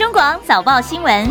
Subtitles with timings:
[0.00, 1.30] 中广早报新闻。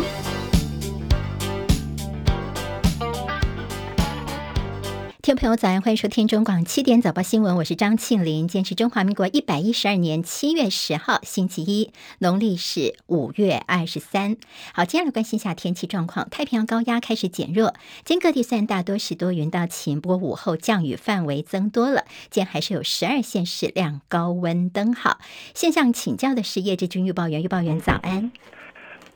[5.23, 8.47] 听众朋友，早安，欢迎收听中广七点早报新闻，我是张庆玲。
[8.47, 14.37] 今天是中华民国一百一十二年七月十号，星期一，农历是五月二十三。
[14.71, 16.29] 好，接下来关心一下天气状况。
[16.29, 17.73] 太平洋高压开始减弱，
[18.05, 22.05] 今天各地虽然大多是多云到晴，不过午后降雨范围增多了。
[22.29, 25.17] 今天还是有十二县市亮高温灯号。
[25.55, 28.31] 现象请教的是叶志军预报员，预报员早安。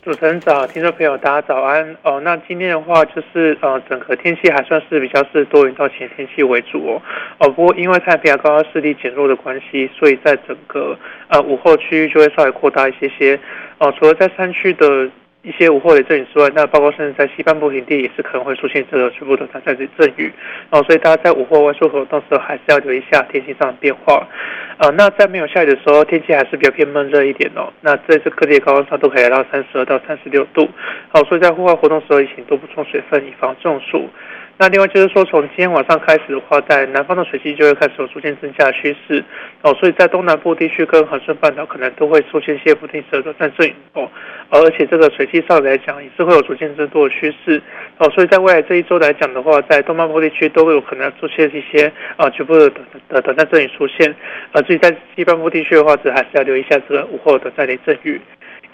[0.03, 2.19] 主持人早，听众朋友大家早安哦。
[2.25, 7.01] 那今天的话就是呃，整个天气还算是比较是多云到晴天气为主哦。
[7.37, 13.39] 哦，不过因为太平洋高压势力减弱的关系，所以在整个呃午后区域就会稍微扩大一些些
[13.77, 13.93] 哦。
[13.97, 15.09] 除了在山区的。
[15.43, 20.31] 一些午后雷阵雨之外，那包括甚至在西半部平地也是可能会出现这个局部的短暂阵雨，
[20.69, 24.25] 哦，所以大家在午后外出活动时候还是要留意一下天气上的变化，
[24.77, 27.67] 呃，那在没有下雨的时候，天气还是比较偏闷热一点哦。
[27.81, 30.69] 那这次各地的高温差都可以来到三十二到三十六度，
[31.09, 34.07] 好，所以在户外活动时候，也请多补充水分，以防中暑。
[34.57, 39.23] 那另外就是说，从今天晚上开始的话，在南方的水汽就会开始有逐渐增加的趋势。
[39.61, 44.09] 哦，所以在东南部地区跟恒顺半岛可能都会出现一些不定时的短暂阵雨哦，
[44.51, 47.59] 而且这个水汽上来讲也是会有逐渐增多的趋势。
[47.97, 52.71] 哦，所以在未来这一周来讲的话，在东半部地区都会有可能出现一些啊局部的
[53.09, 54.13] 的短暂阵雨出现，
[54.51, 58.21] 而至于在西半部地区的话，只还是要留意一下这个午后的短暂雷阵雨。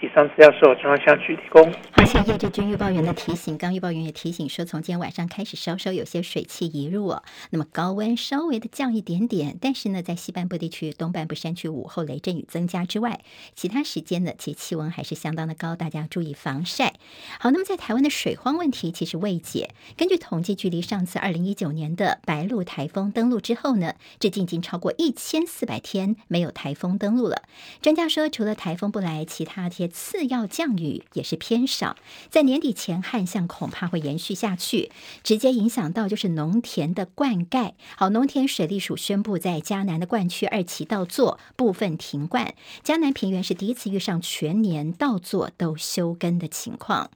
[0.02, 1.62] 以上资料是我中央气象局提供。
[1.92, 3.58] 好，谢谢叶志军预报员的提醒。
[3.58, 9.58] 刚预报员也提醒说，从今天晚上开始，稍稍有些水汽移入哦，那么高温稍微的降一点点。
[9.60, 13.20] 但是呢，在西半部地区、东半部山区午后雷阵雨增加之外，
[13.54, 16.94] 其他时间呢，其气温还是相当的高，大家要注意防晒。
[17.38, 19.74] 好，那么在台湾的水荒问题其实未解。
[19.98, 27.42] 根据统计，距离上次二零一九年的白鹿台风登陆之后呢，至今已经超过一千四百天没有台风登陆了。
[27.82, 31.96] 专家说，除了台风不来，其他天次要降雨也是偏少，
[32.30, 34.90] 在年底前旱象恐怕会延续下去，
[35.22, 37.72] 直接影响到就是农田的灌溉。
[37.96, 47.10] 好，农田水利署宣布，在江南的灌区二期稻作部分停灌，江南平原是第一次遇上全年稻作都休耕的情况。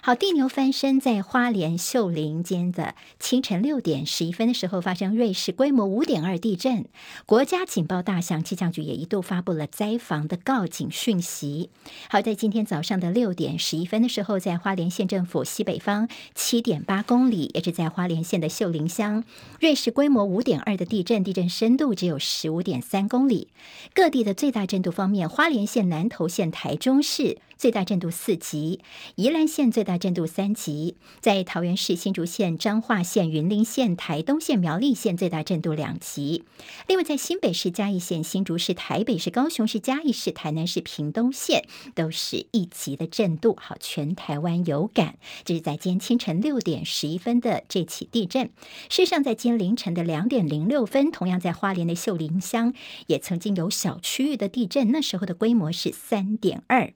[0.00, 6.86] 好，地牛翻身，在花莲秀林间的清晨六点十一分的时候，发生瑞士规模五点二地震，
[7.26, 11.70] 国家警报大响，气象局也一度发布了灾防的告警讯息。
[12.08, 19.24] 好，在今天早上的六点十一分的时候，在花莲县政府西北方七点八公里，也是在花莲县的秀林乡，
[19.60, 23.48] 瑞士规模五点二的地震，地震深度只有十五点三公里。
[23.94, 28.80] 各地的最大震度方面，花莲县南投县、台中市最大震度四级，
[29.16, 36.44] 宜兰县最大震度三级，在桃园市、新竹县、彰化县、云林县、台东县、苗栗县最大震度两级。
[36.86, 41.66] 另外，在新北市、嘉义县、新竹市、台北市、高雄市、嘉义市、台南市、屏东县
[41.96, 43.56] 都是一级的震度。
[43.60, 45.18] 好，全台湾有感。
[45.44, 48.50] 这是在今天清晨六点十一分的这起地震。
[48.88, 52.72] 事实上，在今天凌晨的两点零六分，同样在花莲的秀林乡
[53.08, 56.92] 也曾经有小区域的地震，那时候的规模是三点二。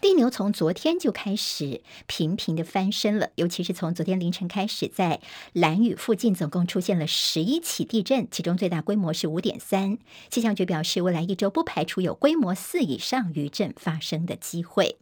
[0.00, 5.20] 地牛从昨天就开始频频的翻身了，尤其是从昨天凌晨开始，在
[5.52, 9.98] 兰屿附近总共出现了十一起地震，其中最大规模是五点三。
[10.30, 14.98] 气象局表示，未来一周不排除有规模四以上余震发生的机会。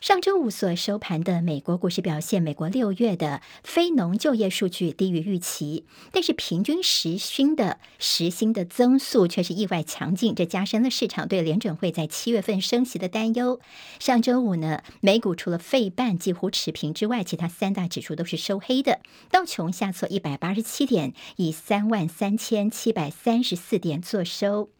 [0.00, 13.60] 上周五所收盘的美国股市表现，美国六月的非农就业数据低于预期，但是平均时薪的时薪的增速却是意外强劲，这加深了市场对联准会在七月份升息的担忧。
[13.98, 19.00] 上周五呢，美股除了费半几乎持平之外，其他三大指数都是收黑的，
[19.30, 24.70] 道琼下挫一百八十七点，以三万三千七百三十四点作收。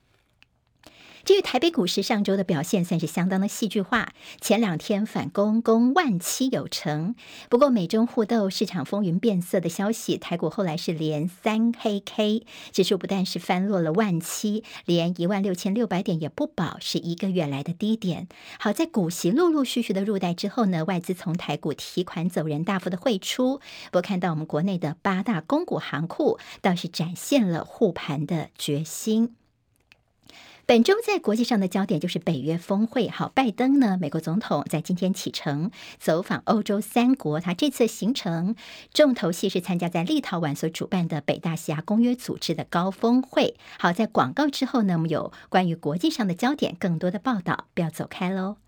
[1.25, 7.15] 至于台北股市上周的表现算是相当的戏剧化，前两天反攻攻万七有成，
[7.49, 18.29] 不过美中互斗、市场风云变色的消息，台股后来是连三黑 K，指数不但是翻落了万七，连一万六千六百点也不保，是一个月来的低点。
[18.59, 23.59] 好在股息陆陆续续的入袋之后呢，外资从台股提款走人，大幅的汇出。
[23.91, 29.37] 不过看到我们国内的八大公股行库倒是展现了护盘的决心。
[30.71, 33.09] 本周在国际上的焦点就是北约峰会。
[33.09, 37.41] 好，拜登呢，美国总统在今天启程走访欧洲三国。
[37.41, 38.55] 他这次行程
[38.95, 43.57] 重头戏是参加在立陶宛所主办的北大西洋公约组织的高峰会。
[43.81, 48.59] 好，在广告之后呢，我们有关于国际上的焦点更多的报道，不要走开喽。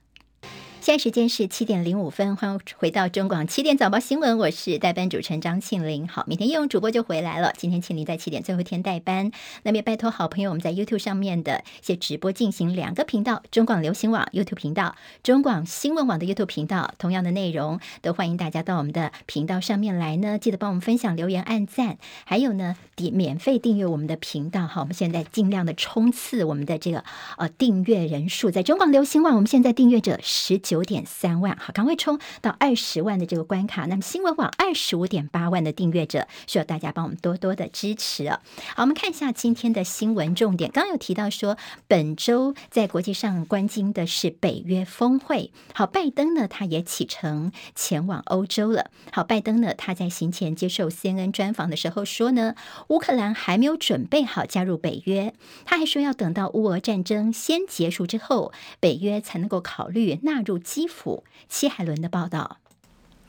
[0.82, 6.08] 现在时间是七点零五分，欢迎回到中广七点早报新闻，我是代班主持人张庆玲。
[6.08, 7.52] 好，明天叶勇主播就回来了。
[7.56, 9.30] 今天庆玲在七点最后一天代班，
[9.62, 16.92] 那么也拜托好朋友，我们在 YouTube 上面的一些直播进行两个频道：中广流行网 YouTube 频道、中广新闻网的 YouTube 频道。
[16.98, 24.66] 同样的内容，都欢迎大家到我们的频道上面来呢，记得帮我们分享、留言、按赞，还有呢，点免费订阅我们的频道。
[24.66, 27.04] 好，我们现在尽量的冲刺我们的这个
[27.38, 30.71] 呃订阅人数，在中广流行网，我们现在订阅者十九。
[30.72, 33.84] 九点三万，好，赶快冲到二十万的这个关卡。
[33.84, 38.40] 那么新闻网二十五点八万的订阅者，需要大家帮我们多多的支持啊。
[38.74, 40.70] 好，我们看一下今天的新闻重点。
[40.70, 45.52] 刚刚有提到说，本周在国际上关心的是北约峰会。
[45.74, 48.90] 好，拜登呢，他也启程前往欧洲了。
[49.12, 52.54] 好，拜登呢，他在行前接受 CNN 专访的时候说呢，
[52.88, 55.34] 乌克兰还没有准备好加入北约。
[55.66, 60.61] 他还说要等到乌俄战争先结束之后，北约才能够考虑纳入。
[60.62, 62.61] 基辅，戚海伦的报道。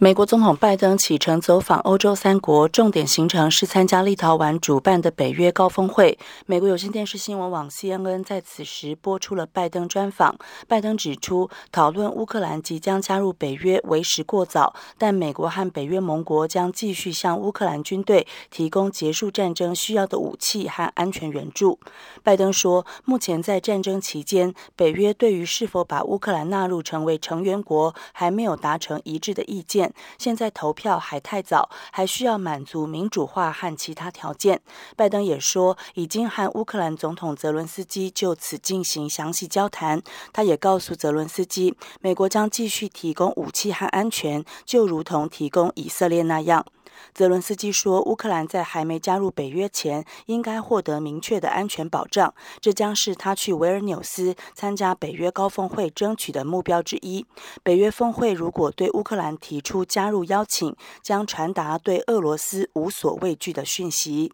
[0.03, 6.19] 美国总统拜登启程走访欧洲三国，重点行程是参加立陶宛主办的北约高峰会。
[6.45, 10.35] 美国有线电视新闻网 CNN 在此时播出了拜登专访。
[10.67, 21.79] 拜登指出，讨论乌克兰即将加入北约为时过早，但美国和北约盟国将继续向乌克兰军队提供结束战争需要的武器和安全援助。
[22.21, 29.92] 拜登说，目前在战争期间，北约对于是否把乌克兰纳入成为成员国还没有达成一致的意见。
[30.17, 34.61] 现在投票还太早，还需要满足民主化和其他条件。
[34.95, 40.01] 拜登也说，已经和乌克兰总统泽伦斯基就此进行详细交谈。
[40.31, 46.65] 他也告诉泽伦斯基，美国将继续提供武器和安全，就如同提供以色列那样。
[47.13, 52.33] 泽伦斯基说，乌克兰在还没加入北约前，应该获得明确的安全保障。
[52.59, 57.25] 这将是他去维尔纽斯参加北约高峰会争取的目标之一。
[57.61, 64.31] 北约峰会如果对乌克兰提出加入邀请，将传达对俄罗斯无所畏惧的讯息。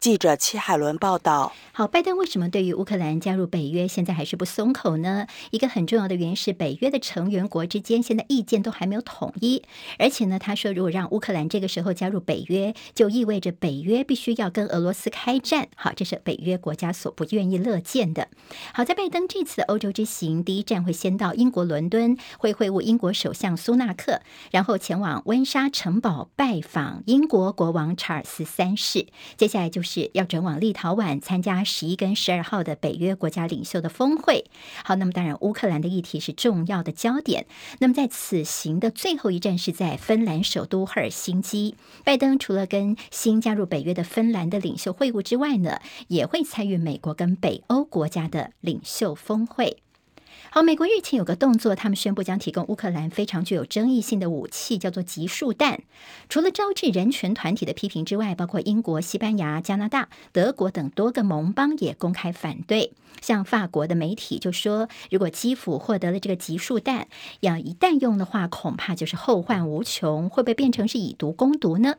[0.00, 5.26] 记者戚海伦报道：好，拜登为什么对于乌克兰加入北约现在还是不松口呢？
[5.50, 9.64] 一个很重要的原因是北约的成员国之间现在意见都还没有统一，
[9.98, 15.66] 而且呢，他说如果让乌克兰这个时候加入北约，就意味着北约必须要跟俄罗斯开战。
[15.74, 18.28] 好，这是北约国家所不愿意乐见的。
[18.72, 24.20] 好，在拜登这次的欧洲之行，第一站会先到英国伦敦会会晤英国首相苏纳克，
[24.52, 29.87] 然后前往温莎城堡拜访英国国王查尔斯三世，接下来就是。
[29.88, 34.44] 是要转往立陶宛参加十一跟十二号的北约国家领袖的峰会。
[34.84, 37.46] 好，那么当然，乌克兰的议题是重要的焦点。
[37.78, 41.74] 那么在此行的最后一站是在芬兰首都赫尔辛基。
[42.04, 49.78] 拜登除了跟新加入北约的芬兰的领袖会晤之外呢，也会参与美国跟北欧国家的领袖峰会。
[50.62, 55.82] 美国日前有个动作，他们宣布将提供乌克兰非常具有争议性的武器，叫做集束弹。
[56.28, 62.92] 除了招致人权团体的批评之外，包括英国、西班牙、加拿大、德国等多个盟邦也公开反对。
[63.20, 67.08] 像法国的媒体就说，如果基辅获得了这个集束弹，
[67.40, 71.96] 要一旦用的话，恐怕就是后患无穷，会不会变成是以毒攻毒呢？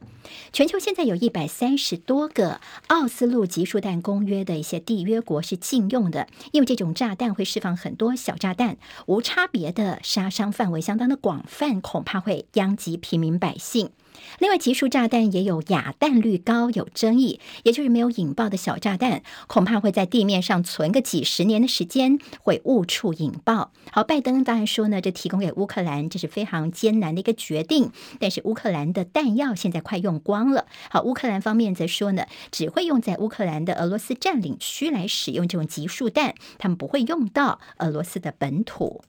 [0.54, 8.36] 全球现在有一百三十多个奥斯陆集束弹公约的一些缔约国是禁用的，因为这种炸弹会释放很多小。
[8.40, 13.92] 炸弹无差别的杀伤范围相当的广泛，恐怕会殃及平民百姓。
[14.38, 23.72] 另外，集束炸弹也有哑弹率高，有争议，也就是没有引爆的小炸弹，恐怕会在地面上存个几十年的时间，会误触引爆。
[23.92, 30.68] 好，拜登当然说呢，这提供给乌克兰这是非常艰难的一个决定，但是乌克兰的弹药现在快用光了。
[30.90, 39.02] 好，乌克兰方面则说呢，只会用在乌克兰的俄罗斯占领区来使用这种集束弹，他们不会用到俄罗斯的本土。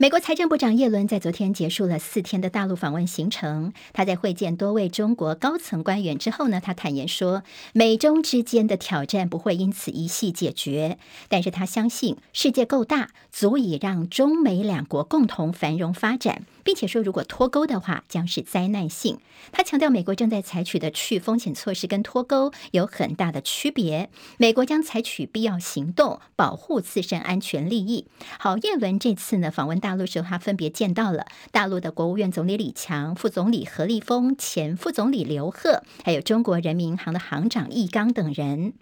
[0.00, 3.72] 美国财政部长耶伦在昨天结束了四天的大陆访问行程。
[3.92, 16.44] 他在会见多位中国高层官员之后呢，他坦言说，美中之间的挑战不会因此一系解决，但是他相信世界够大，足以让中美两国共同繁荣发展。
[16.68, 19.20] 并且说，如果脱钩的话，将是灾难性。
[19.52, 24.10] 他强调，美国正在采取的去风险措施跟脱钩有很大的区别。
[24.36, 28.06] 美国将采取必要行动，保护自身安全利益。
[28.38, 38.74] 好，叶伦这次呢访问大陆时候，他分别见到了大陆的国务院总理李强、副总理何立峰、前副总理刘鹤，还有中国人民银行的行长易纲等人。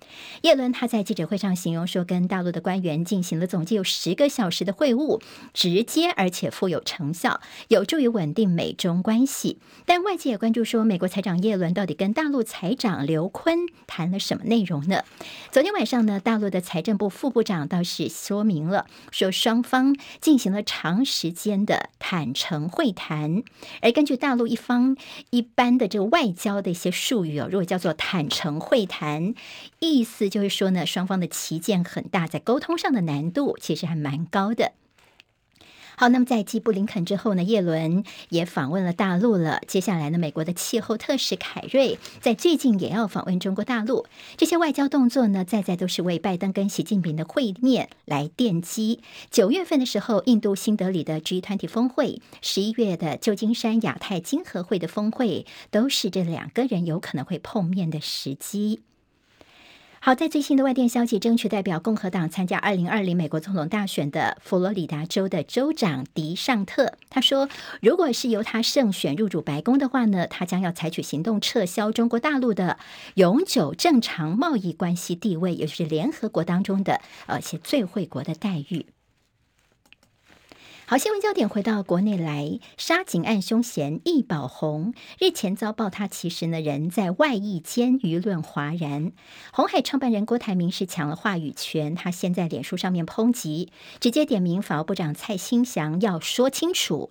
[0.43, 5.21] 叶伦他在记者会上形容说，跟大陆的官员进行了总计有十个小时的会晤，
[5.55, 7.41] 直接而且富有成效。
[7.69, 9.59] 有有助于稳定美中关系。
[9.85, 15.05] 但外界也关注说，美国财长耶伦到底跟大陆财长刘昆谈了什么内容呢？
[15.53, 23.43] 昨天晚上呢，大陆的财政部副部长倒是说明了，说双方进行了长时间的坦诚会谈。
[23.83, 24.97] 而根据大陆一方
[25.29, 29.35] 一般的这个外交的一些术语哦，如果叫做坦诚会谈，
[29.81, 34.73] 意思就是说呢，双方的歧见很大，在沟通上的难度其实还蛮高的。
[35.99, 39.63] 好，那么在继布林肯之后呢，叶伦也访问了大陆了。
[39.67, 44.05] 接下来呢，美国的气候特使凯瑞在最近也要访问中国大陆。
[44.37, 49.01] 这些外交动作呢，在在都是为拜登跟习近平的会面来奠基。
[49.31, 58.83] 九月份的时候，印度新德里的 G20 峰会，十一月的旧金山亚太经合会的峰会，都是这两个人有可能会碰面的时机。
[60.07, 67.49] 好，在最新的外电消息，争取代表共和党参加二零二零美国总统大选的佛罗里达州的州长迪尚特，他说，
[67.83, 72.79] 如果是由他胜选入主白宫的话呢，他将要采取行动撤销中国大陆的
[73.15, 78.87] 永久正常贸易关系地位，也就是联合国当中的呃一些最惠国的待遇。
[80.89, 89.11] 好，新闻焦点回到国内来，杀警案凶嫌易宝红日前遭爆，他其实呢人在外役间，舆论哗然。
[89.53, 97.11] 红海创办人郭台铭是抢了话语权，他先在脸书上面抨击，直接点名法务部长蔡清祥要说清楚。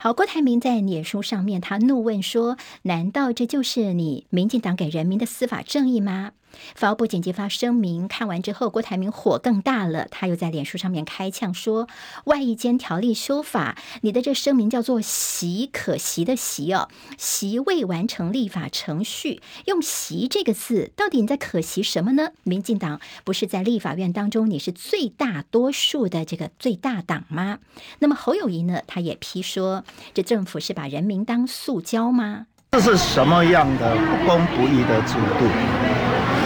[0.00, 6.32] 好，郭台铭在脸书上面他怒问说：“难道这就是你民进党给人民的司法正义吗？”
[6.74, 11.88] 法务部紧急发声明，看完之后，郭台铭火更大了，他又在脸书上面开呛说
[12.24, 22.30] ：“外一间条例修法，你的这声明叫做‘习’，可惜的‘习’哦，习未完成立法程序，用‘习’这个字，到底你在可惜什么呢？
[22.42, 27.58] 民进党不是在立法院当中你是最大多数的这个最大党吗？
[27.98, 32.46] 那么侯友宜呢，他也批说，这政府是把人民当塑胶吗？
[32.72, 35.46] 这是什么样的不公不义的制度？”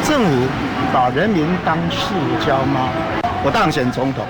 [0.06, 0.46] 政府
[0.94, 2.14] 把人民当塑
[2.46, 2.90] 胶吗？
[3.44, 4.25] 我当选总统，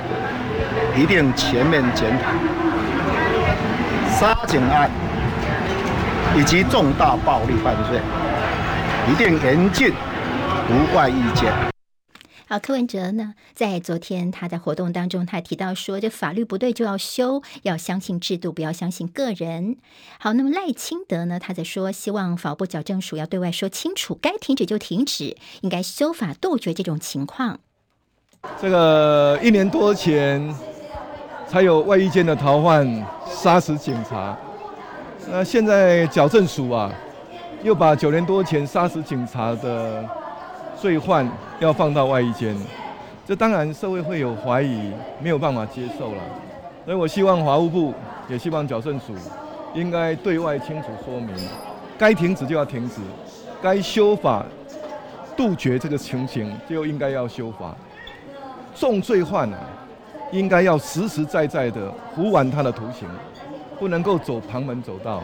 [0.96, 2.30] 一定全面检讨
[4.10, 4.90] 杀警案
[6.34, 8.00] 以及重大暴力犯罪，
[9.06, 9.92] 一定严禁
[10.70, 11.75] 无外意见。
[12.48, 19.78] 好，柯文哲呢，在昨天他在活动当中，他提到说，这法律不对就要修，要相信制度，不要相信个人。
[20.20, 27.58] 好，那么赖清德呢，他在说，希望法务部矫正署要对外说清楚，该停止就停止，应该修法杜绝这种情况。
[28.62, 30.54] 这个一年多前
[31.48, 34.38] 才有外役间的逃犯杀死警察，
[35.28, 36.94] 那现在矫正署啊，
[37.64, 40.08] 又把九年多前杀死警察的。
[40.80, 41.28] 罪犯
[41.58, 42.54] 要放到外衣间，
[43.26, 46.22] 这当然社会会有怀疑，没有办法接受了。
[46.84, 47.94] 所以我希望法务部，
[48.28, 49.14] 也希望矫正署，
[49.74, 51.34] 应该对外清楚说明，
[51.98, 53.00] 该停止就要停止，
[53.62, 54.44] 该修法
[55.36, 57.74] 杜绝这个情形就应该要修法。
[58.74, 59.58] 重罪犯啊，
[60.30, 63.08] 应该要实实在在的服完他的徒刑，
[63.78, 65.22] 不能够走旁门走道。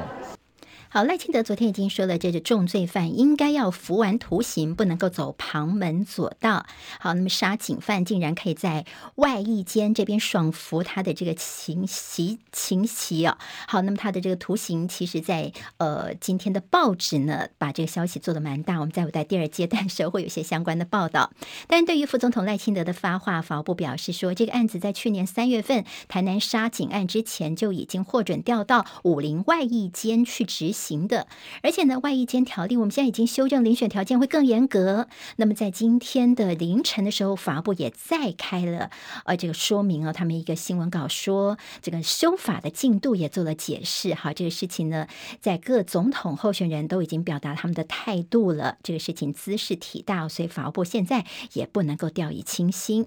[0.94, 6.66] 好，赖清德昨天已经说了，这是重罪犯应该要服完徒刑，不能够走旁门左道。
[7.00, 8.84] 好，那么杀警犯竟然可以在
[9.14, 13.38] 外役间这边爽服他的这个情袭情袭哦。
[13.66, 18.78] 好，那么他的这个徒刑，其实在呃今天的报纸呢，把这个消息做得蛮大。
[18.78, 21.32] 我们在在第二阶段的时候会有些相关的报道。
[21.68, 30.81] 但对于副总统赖清德的发话，法务部表示说，这个案子在去年三月份台南杀警案之前就已经获准调到武林外役间去执行。
[30.82, 31.28] 行的，
[31.62, 35.08] 而且呢，外役间条例我们现在已经修正，遴选条件会更严格。
[35.36, 38.90] 那么在今天的凌晨的时候，法务部也再开了
[39.24, 44.14] 呃这个说明啊，他们一个新闻稿说，这个修法的进度也做了解释。
[44.14, 45.06] 好，这个事情呢，
[45.40, 48.78] 在各总统候选人都已经表达他们的态度了。
[48.82, 53.06] 这个事情兹事体大，所以法务部现在也不能够掉以轻心。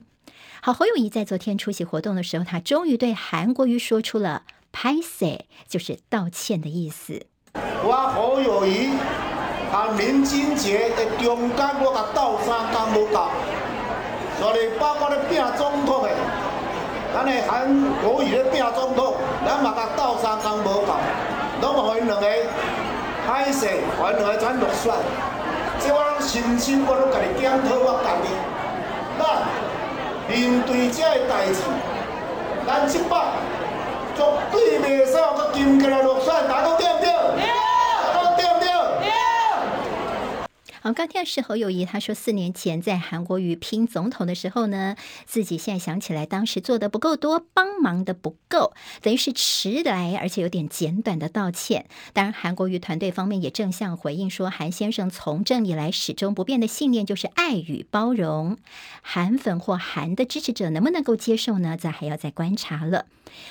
[0.61, 7.27] 好，侯友谊在昨天出席活动的时候，他终于对韩国瑜说出了“拍谢”，就是道歉的意思。
[7.83, 8.97] 我侯友宜
[9.71, 13.27] 和林金杰的中间，我甲斗三工无够，
[14.39, 16.09] 所以包括咧拼总统的，
[17.13, 17.67] 咱的韩
[18.01, 20.93] 国瑜咧拼总统，咱嘛甲斗三工无够，
[21.61, 22.27] 拢互因两个
[23.27, 24.93] 歹势，互因两个转落选，
[25.79, 28.29] 这我拢深深我拢家己检讨我家己。
[29.17, 29.47] 咱
[30.27, 31.61] 面对这个代志，
[32.67, 33.15] 咱这摆
[34.15, 36.85] 绝对袂使搁金过来落选，大家对
[37.31, 37.45] 不对？
[40.85, 51.87] 好，刚听的是侯友谊，他说四年前在韩国瑜拼总统的时候呢，自己现在想起来，当时做的不够多，帮忙的不够，等于是迟来而且有点简短的道歉。
[52.13, 58.59] 当然，韩国瑜团队方面也正向回应说，韩先生从政以来始终不变的信念就是爱与包容。
[59.01, 61.75] 韩粉或韩的支持者能不能够接受呢？
[61.75, 63.05] 咱还要再观察了。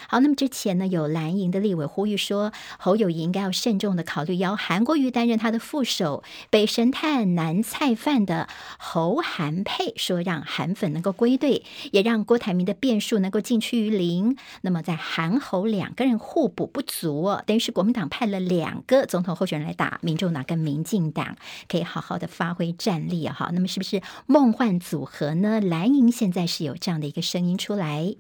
[0.07, 14.37] 好，那么之前呢，有蓝营的立委呼吁说，侯友谊应该要慎重的考虑邀韩国瑜担任他的副手，北神探南菜饭的侯韩配，说让韩粉能够归队，也让郭台铭的变数能够尽趋于零。
[14.62, 21.37] 那么在韩侯两个人互补不足，等于是国民党派了两个总统候选人来打民众党跟民进党，
[21.69, 23.35] 可以好好的发挥战力啊！
[23.35, 25.61] 哈，那么是不是梦幻组合呢？
[25.61, 28.14] 蓝营现在是有这样的一个声音出来。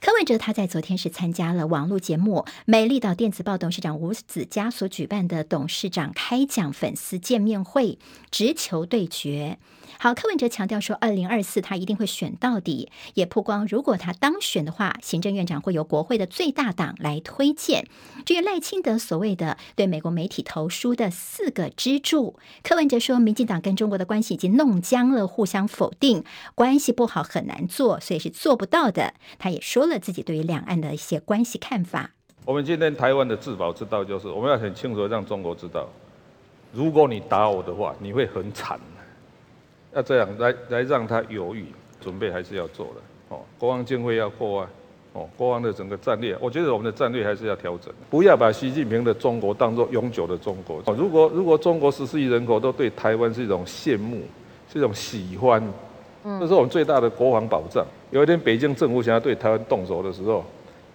[0.00, 7.98] 柯文哲他在昨天是参加了网络节目《美丽岛电子报》董事长吴子嘉所举办的董事长开讲粉丝见面会，
[8.30, 9.58] 直球对决。
[9.98, 17.86] 好，柯文哲强调说，二零二四他一定会选到底，也曝光如果他当选的话，行政院长会由国会的最大党来推荐。
[18.24, 26.22] 至于赖清德所谓的对美国媒体投书的四个支柱，柯文哲说，民进党跟中国的关系已经弄僵了，互相否定，
[26.54, 29.14] 关系不好很难做，所以是做不到的。
[29.38, 32.10] 他也说了自己对于两岸的一些关系看法。
[32.44, 35.88] 我们今天台湾的自保之道就是，我们要很清楚的让中国知道，
[36.72, 38.78] 如果你打我的话，你会很惨。
[39.94, 41.66] 要这样来来让他犹豫，
[42.00, 43.36] 准备还是要做的。
[43.36, 44.70] 哦，国防经费要过啊，
[45.12, 50.82] 哦，国防的整个战略，我觉得我们的战略还是要调整，不要把习近平的中国当作永久的中国。
[50.86, 54.22] 哦，如果如果中国十四亿人口都对台湾是一种羡慕，
[54.72, 55.62] 是一种喜欢，
[56.40, 57.84] 这是我们最大的国防保障。
[58.10, 60.42] 有一天北京政府想要对台湾动手的时候，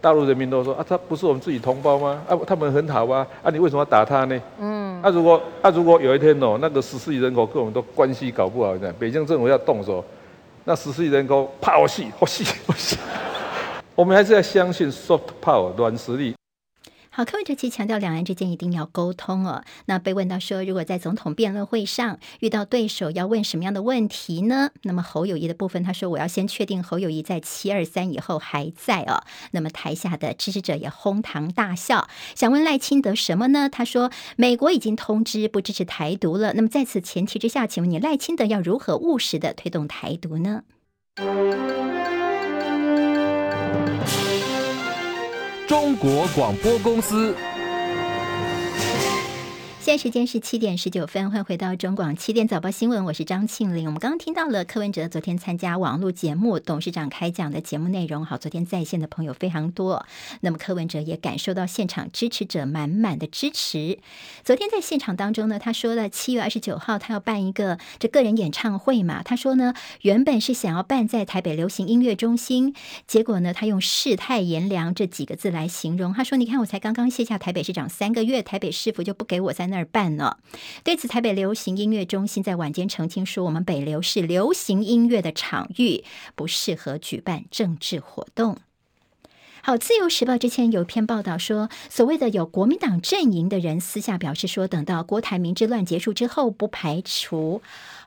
[0.01, 2.23] 大陆人民都说啊，他不是我们自己同胞吗？
[2.27, 4.41] 啊，他们很好啊，啊，你为什么要打他呢？
[4.59, 4.82] 嗯。
[5.05, 10.01] 那、如果那、如果有一天哦，那个十四亿人口跟我们都关系搞不好，这样北京政府要动手，
[10.63, 12.95] 那十四亿人口怕我死，我死，我死，
[13.95, 16.33] 我们还是要相信 soft power 软实力。
[17.15, 19.63] 好，柯文哲其强调，两岸之间一定要沟通哦。
[19.85, 24.71] 那被问到说，如果在总统辩论会上遇到对手，要问什么样的问题呢？
[24.81, 29.23] 那么侯友谊的部分，他说我要先确定侯友谊在七二三以后还在哦。
[29.51, 32.07] 那么台下的支持者也哄堂大笑。
[32.33, 33.69] 想问赖清德什么呢？
[33.69, 36.53] 他说美国已经通知不支持台独了。
[36.53, 40.63] 那么在此前提之下，请问你赖清德要如何务实的推动台独呢？
[45.73, 47.35] 中国广播公司。
[49.83, 53.85] 现在时间是七点十九分，欢迎回到中广七点早报新闻，我是张庆玲。
[53.87, 58.25] 我们刚刚听到了柯文哲昨天参加网络节目董事长开讲的节目内容。
[58.25, 60.05] 好，昨天在线的朋友非常多，
[60.39, 63.99] 那么柯文哲也感受到现场支持者满满的支持。
[64.45, 72.73] 昨天在现场当中呢，他说了七月二十九号他要办一个这个人演唱会嘛，他说呢原本是想要办在台北流行音乐中心，
[73.05, 76.13] 结果呢他用世态炎凉这几个字来形容。
[76.13, 80.37] 他说你看我才刚刚卸下台北市长三个月，台北市府就不给我在那儿办呢？
[80.83, 86.03] 对此，台北流行音乐中心在晚间澄清说：“我们北流是流行音乐的场域，
[86.35, 88.57] 不适合举办政治活动。”
[89.65, 97.61] 好，《自由时报》之前有一篇报道说，所谓的有国民党阵营的人私下表示说，等到郭台铭之乱结束之后，不排除。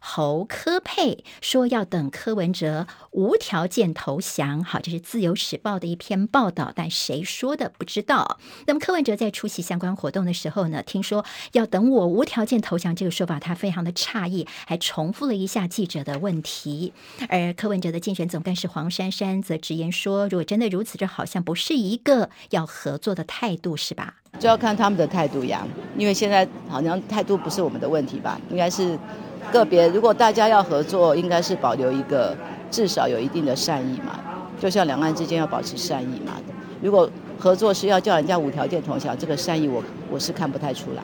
[0.09, 8.39] 侯科佩说要等柯文哲无条件投降，好，这是自由时报的一篇报道，但谁说的不知道。
[8.69, 16.93] 那么柯文哲在出席相关活动的时候呢，听说要等我无条件投降这个说法，他非常的诧异，还重复了一下记者的问题。
[17.29, 24.15] 而柯文哲的竞选总干事黄珊珊则直言说，如果真的如此，这好像不是一个要合作的态度，是吧？
[24.39, 25.67] 就要看他们的态度呀，
[25.99, 28.97] 因为现在好像态度不是我们的问题吧，应该是。
[29.53, 32.37] 个别，如果大家要合作，应该是保留一个
[32.71, 34.21] 至少有一定的善意嘛，
[34.61, 36.33] 就像两岸之间要保持善意嘛。
[36.83, 41.03] 如果合作是要叫人家无条件投降，这个善意我我是看不太出来。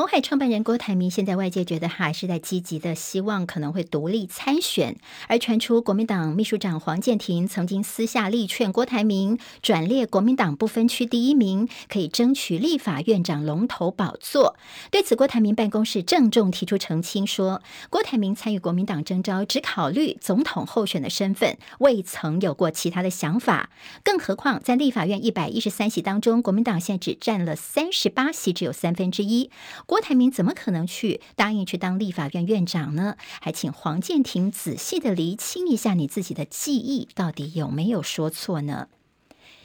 [0.00, 4.96] 鸿海创办人郭台铭，现在外界觉得他是在积极的希望可能会独立参选，
[5.28, 14.56] 而传出国民党秘书长黄健庭曾经私下力劝郭台铭转列国民党不分区第一名，可以争取立法院长龙头宝座。
[14.90, 17.60] 对此，郭台铭办公室郑重提出澄清说，
[17.90, 23.68] 郭台铭参与国民党征召只考虑总统候选的身份，未曾有过其他的想法。
[24.02, 29.50] 更何况在立法院一百一十三席当中，国民党现在只占了三十八席，只有三分之一。
[29.90, 33.16] 郭台铭怎么可能去答应去当立法院院长呢？
[33.40, 38.86] 还请黄建庭仔细的厘清一下你自己的记忆到底有没有说错呢？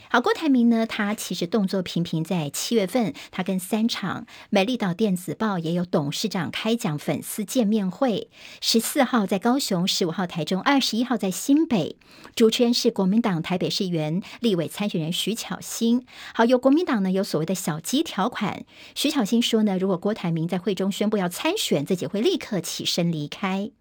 [0.10, 8.30] 好，郭台铭呢，他其实动作频频，在七月份，他跟三场美丽岛电子报也有董事长开讲粉丝见面会。
[8.62, 11.98] 十四号在高雄，十五号台中，二十一号在新北。
[12.36, 16.06] 主持人是国民党台北市议员、立委参选人徐巧芯。
[16.34, 18.63] 好，有国民党呢有所谓的小鸡条款。
[18.94, 23.72] 徐巧芯说呢，如果郭台铭在会中宣布要参选，自己会立刻起身离开。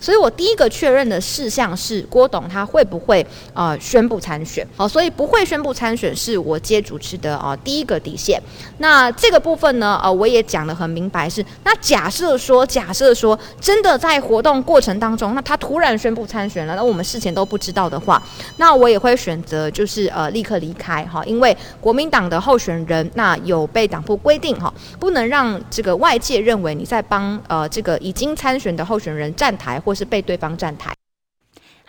[0.00, 3.24] 所以我第一个确认的事项是郭董他会不会
[3.54, 4.66] 呃宣布参选？
[4.76, 8.40] 好，所以不会宣布参选是我接主持的啊、第一个底线。
[8.78, 18.22] 那这个部分呢，呃，我也讲得很明白是，那假设说，假设说真的在活动过程当中，那他突然宣布参选了，那我们事前都不知道的话，
[18.56, 29.81] 那我也会选择就是呃立刻离开哈，因为国民党的候选人那有被党部规定哈，不能让这个外界认为你在帮呃这个已经参选的候选人站台。
[29.84, 30.92] 或是被对方站台。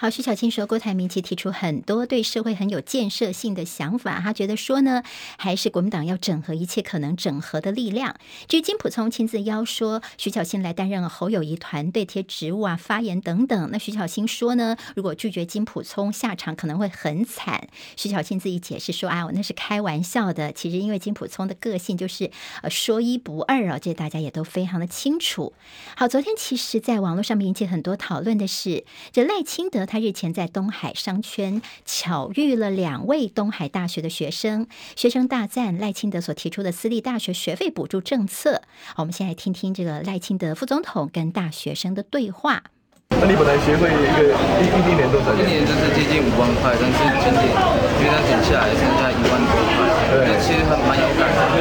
[0.04, 5.02] 好，徐小青说，郭台铭其实提出很多对社会很有建设性的想法，他觉得说呢，
[5.38, 8.18] 还是国民党要整合一切可能整合的力量。
[8.50, 17.70] 至于金普聪亲自邀说徐小青来担任侯友谊团队贴职务啊、发言等等，那徐小青说呢，如果拒绝金普聪，下场可能会很惨。
[17.96, 20.52] 徐小青自己解释说，啊，我那是开玩笑的。
[20.52, 22.30] 其实因为金普聪的个性就是
[22.62, 25.54] 呃说一不二啊，这大家也都非常的清楚。
[25.96, 29.88] 好，昨天其实在网络上面引起很多讨论的是这赖清德。
[29.94, 38.64] 他日前在东海商圈巧遇了两位东海大学的学生，学生大赞赖清德所提出的私立大学学费补助政策。
[38.96, 42.64] 好，我们先来听听这个赖清德副总统跟大学生的对话。
[43.12, 45.46] 那你本来学费一个一一年多少钱？
[45.46, 47.46] 一年就是接近五万块，但是今年
[47.94, 51.54] 学生减下来剩下一万多块，对，其实还蛮有感的，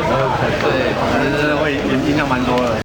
[0.65, 1.75] 对，反正会
[2.09, 2.82] 影响蛮多的。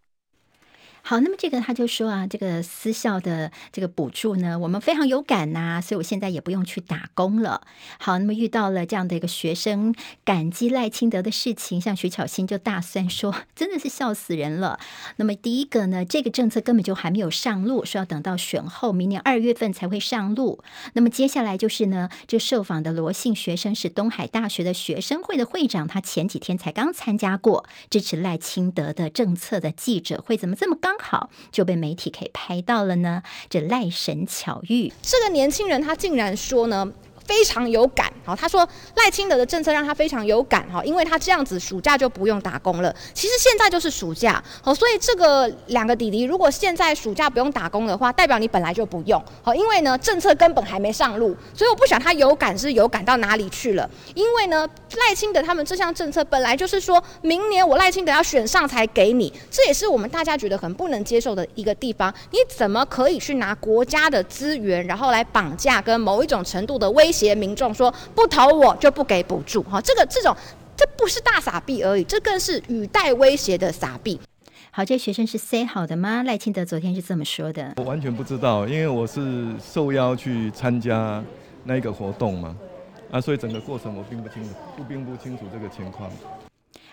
[1.09, 7.61] 好，那么这个他就说啊，这个私校的这个补助呢，我们非常有感呐、所以我现在也不用去打工了。
[7.97, 14.81] 好，那么遇到了这样的一个学生感激赖清德的事情，像徐巧芯就大算说， 真的是笑死人了。
[15.15, 20.61] 那么第一个呢，这个政策根本就还没有上路，说要等到选后明年二月份才会上路。
[20.91, 30.96] 那么接下来就是呢，这受访的罗姓学生是东海大学的学生会的会长，他前几天才刚参加过支持赖清德的政策的记者会，怎么这么刚？
[30.99, 33.23] 好，就被媒体给拍到了呢。
[33.49, 36.93] 这赖神巧遇，这个年轻人他竟然说呢。
[37.27, 42.95] 非常有感，好，他说赖清德的政策让他非常有感，哈，因为他这样子暑假就不用打工了。
[43.13, 53.89] 其实现在就是暑假，好，所以这个两个弟弟如果现在暑假不用打工的话，代表你本来就不用，好，因为呢政策根本还没上路，所以我不想他有感是有感到哪里去了。
[54.15, 62.13] 因为呢赖清德他们这项政策本来就是说明年我赖清德要选上才给你，这也是我们大家觉得很不能接受的一个地方。
[62.31, 67.16] 你怎么可以去拿国家的资源，然后来绑架跟某一种程度的威胁？
[67.17, 70.35] 些民众说不投我就不给补助，哈，这个这种
[70.75, 74.19] 这不是大傻逼而已，这更是语带威胁的傻逼。
[74.69, 76.21] 好，这学生是 say 好的吗？
[76.21, 77.73] 赖清德昨天是这么说的。
[77.77, 81.23] 我完全不知道，因为我是受邀去参加
[81.63, 82.55] 那个活动嘛，
[83.09, 86.11] 啊，所以整个过程我并不清楚，不并不清楚这个情况。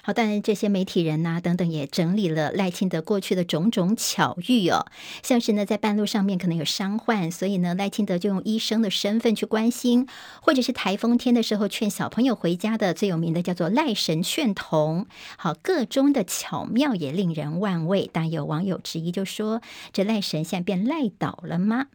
[0.06, 4.84] 好，当然这些媒体人呐、等等也整理了赖清德过去的种种巧遇哦，
[5.22, 10.06] 像是呢在半路上面可能有伤患，所以呢赖清德就用医生的身份去关心，
[10.42, 15.06] 或者是台风天的时候劝小朋友回家的最有名的叫做赖神劝童。
[15.38, 21.86] 好，个中的巧妙也令人万味，但有网友质疑就说：这赖神现在变赖倒了吗？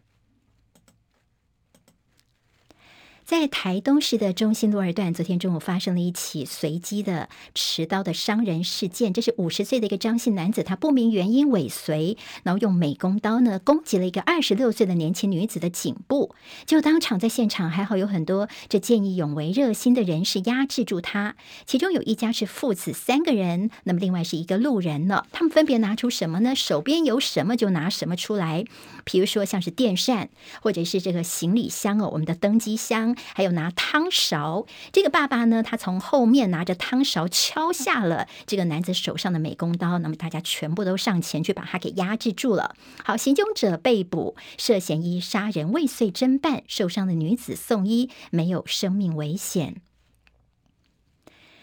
[3.30, 9.12] 在台东市的中心路二段，昨天中午发生了一起随机的持刀的伤人事件。
[9.12, 16.34] 这是五十岁的一个张姓男子，他不明原因尾随，然后用美工刀呢攻击了一个二十六岁的年轻女子的颈部。
[16.66, 21.36] 就当场在现场还好有很多这见义勇为热心的人士压制住他。
[21.64, 25.28] 其中有一家是父子三个人，那么另外是一个路人了。
[25.30, 26.56] 他们分别拿出什么呢？
[26.56, 28.64] 手边有什么就拿什么出来。
[29.04, 30.30] 比如说像是电扇，
[30.62, 33.16] 或者是这个行李箱哦，我们的登机箱。
[33.34, 42.74] 还有拿汤勺，这个爸爸呢，他从后面拿着汤勺敲下了这个男子手上的美工刀，那么大家全部都上前去把他给压制住了。
[43.04, 49.82] 好，行凶者被捕，涉嫌一杀人未遂侦办，受伤的女子送医，没有生命危险。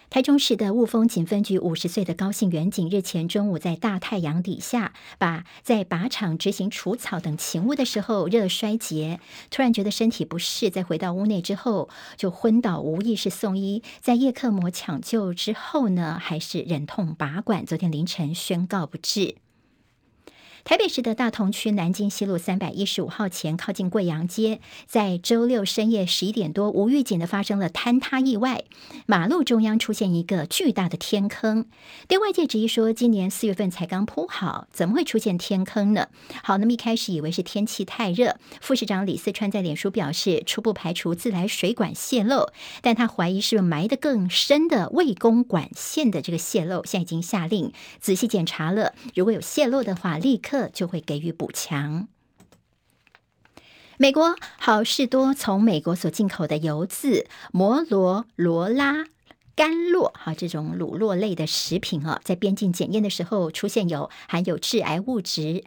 [0.09, 9.19] 台中市的雾峰警分局五十岁的高姓员警日前中午在大太阳底下，把在靶场执行除草等勤务的时候热衰竭，
[9.51, 19.35] 突然觉得身体不适，再回到屋内之后就昏倒无意识送医，在叶克膜抢救之后呢，还是忍痛拔管，昨天凌晨宣告不治。
[20.67, 28.65] 台北市的大同区南京西路三百一十五号前，靠近贵阳街，在周六深夜十一点多，无预警的发生了坍塌意外，
[29.05, 31.67] 马路中央出现一个巨大的天坑。
[32.09, 36.09] 对外界质疑说，今年四月份才刚铺好，怎么会出现天坑呢？
[36.43, 42.49] 好，那么一开始以为是天气太热，副市长李四川在脸书表示，初步排除自来水管泄漏，
[42.81, 50.56] 但他怀疑是埋得更深的卫工管线的这个泄漏，现在已经下令仔细检查了，如果有泄漏的话，立刻。
[50.73, 52.07] 就会给予补强。
[53.97, 59.05] 美国好事多从美国所进口的油渍摩罗罗拉
[59.55, 65.63] 干酪，哈，这种乳酪类的食品啊，在边境检验的时候出现有含有致癌物质。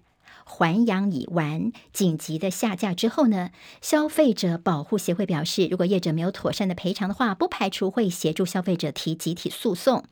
[0.50, 10.04] 环氧乙烷紧急的下架之后呢，消费者保护协会表示，如果业者没有妥善的赔偿的话，不排除会协助消费者提集体诉讼。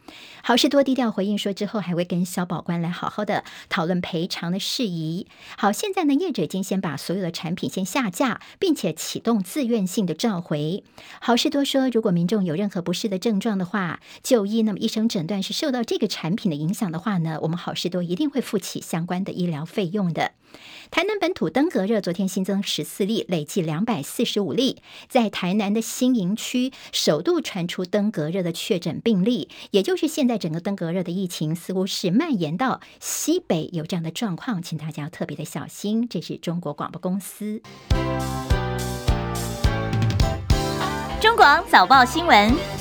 [0.43, 5.27] 好事多低调回应说，之后还会跟消保官来好好的讨论赔偿的事宜。
[5.59, 10.85] 好，现在呢，业者已经先把所有的产品先下架，并且启动自愿性的召回。
[11.21, 20.28] 好事多说，如果民众有任何不适的症状的话，就医，那么医生诊断是受到这个产品的影响的话呢，我们好事多一定会负起相关的医疗费用的
[20.91, 24.81] 台南本土登革热昨天新增十四例，累计两百四十五例。
[25.07, 36.09] 在台南的新营区，首度传出登革热的确诊病例，也就是现在整个登革热的疫情似乎是蔓延到西北，有这样的状况，请大家要特别的小心。
[36.09, 37.61] 这是中国广播公司。
[41.21, 42.78] 中广早报新闻。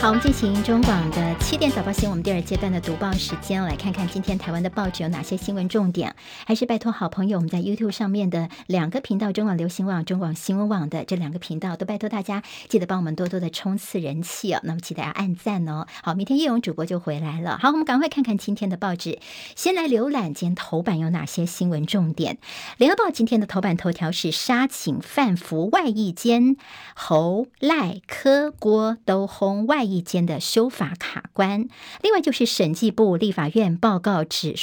[0.00, 6.14] 好，我们进行中广的七点早报新闻，我们第二阶段的读报时间，来看看今天台湾的报纸有哪些新闻重点。
[6.46, 14.60] 还是拜托好朋友，我们在 YouTube 上面的两个频道，中广流行网、中广新闻网的这两个频道，都拜托大家记得帮我们多多的冲刺人气哦。
[14.62, 15.88] 那么记得要按赞哦。
[16.04, 17.58] 好，明天叶勇主播就回来了。
[17.60, 19.18] 好，我们赶快看看今天的报纸，
[19.56, 22.38] 先来浏览今天头版有哪些新闻重点。
[22.76, 26.56] 联合报今天的头版头条是杀警范福外役间，
[26.94, 29.87] 侯赖柯郭都轰外。
[29.90, 31.68] 一间的修法卡关，
[32.02, 34.54] 另外就是审计部、立法院报告指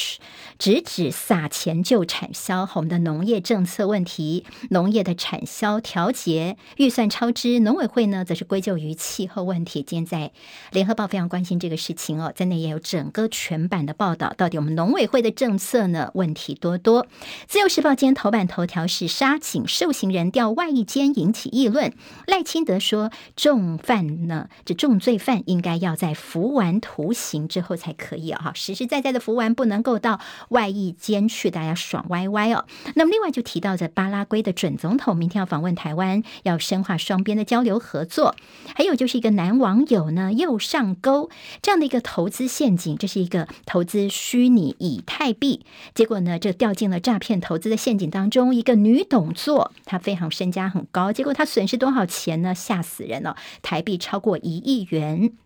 [0.59, 9.81] 直指撒钱就产销，我们的农业政策问题，农业的产销调节预算超支，农委会呢则是归咎于气候问题。
[9.81, 10.31] 今天在
[10.71, 17.07] 联合报非常关心这个事情哦，在内也有整个全版的报道，到底我们农委会的政策呢问题多多。
[17.47, 21.91] 自由时报今天头版头条是杀警受刑人调外役间引起议论，
[22.27, 25.14] 赖清德说重犯呢这重罪。
[25.15, 32.65] 罪犯应该要在服完徒刑之后才可以哈，实实在在的服完，不能够到外役监去，大家爽歪歪哦。
[32.95, 38.35] 那么另外就提到这巴拉圭的准总统明天要访问台湾，要深化双边的交流合作。
[38.75, 41.29] 还有就是一个男网友呢又上钩
[41.61, 48.53] 这样的一个投资陷阱，这是一个投资虚拟以太币，结果呢这掉进了诈骗投资的陷阱当中。
[48.53, 52.53] 一个女董座，她非常身家很高，结果她损失多少钱呢？
[52.53, 55.04] 吓死人了，台币超过一亿元。
[55.13, 55.44] 人。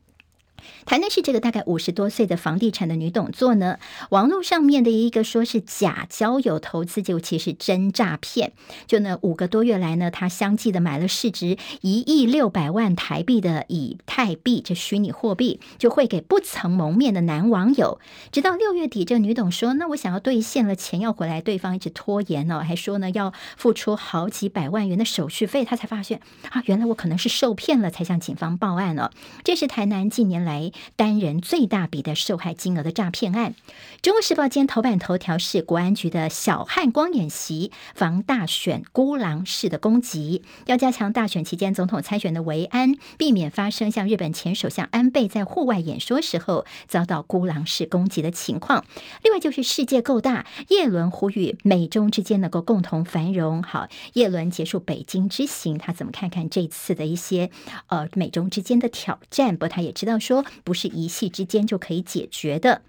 [0.86, 3.78] 台南市这个大概五十多岁的房地产的女董座呢，
[4.10, 8.54] 网络上面的一个说是假交友投资，就其实真诈骗。
[8.88, 18.00] 就那五个多月来呢，她相继的买了市值一亿六百万台币的以太币，这虚拟货币，就会给不曾谋面的男网友。
[18.32, 26.20] 直到六月底，这女董说：“那我想要兑现了钱要回来，对方一直拖延哦，还说呢要付出好几百万元的手续费。”她才发现
[26.50, 29.12] 啊，原来我可能是受骗了，才向警方报案了。
[29.44, 30.49] 这是台南近年来。
[30.50, 33.52] 来单人最大笔的受害金额的诈骗案，
[34.02, 48.84] 《中国时报》今天头版头条是国安局的小汉光演习，防大选孤狼式的攻击，要加强大选期间总统参选的维安，避免发生像日本前首相安倍在户外演说时候遭到孤狼式攻击的情况。
[49.24, 53.62] 另外就是世界够大，叶伦呼吁美中之间能够共同繁荣。
[53.62, 57.52] 好，叶伦结束北京之行，他怎么看看这次的一些
[57.86, 59.52] 呃美中之间的挑战？
[59.52, 60.39] 不过他也知道说。
[60.64, 62.82] 不是一夕之间就可以解决的。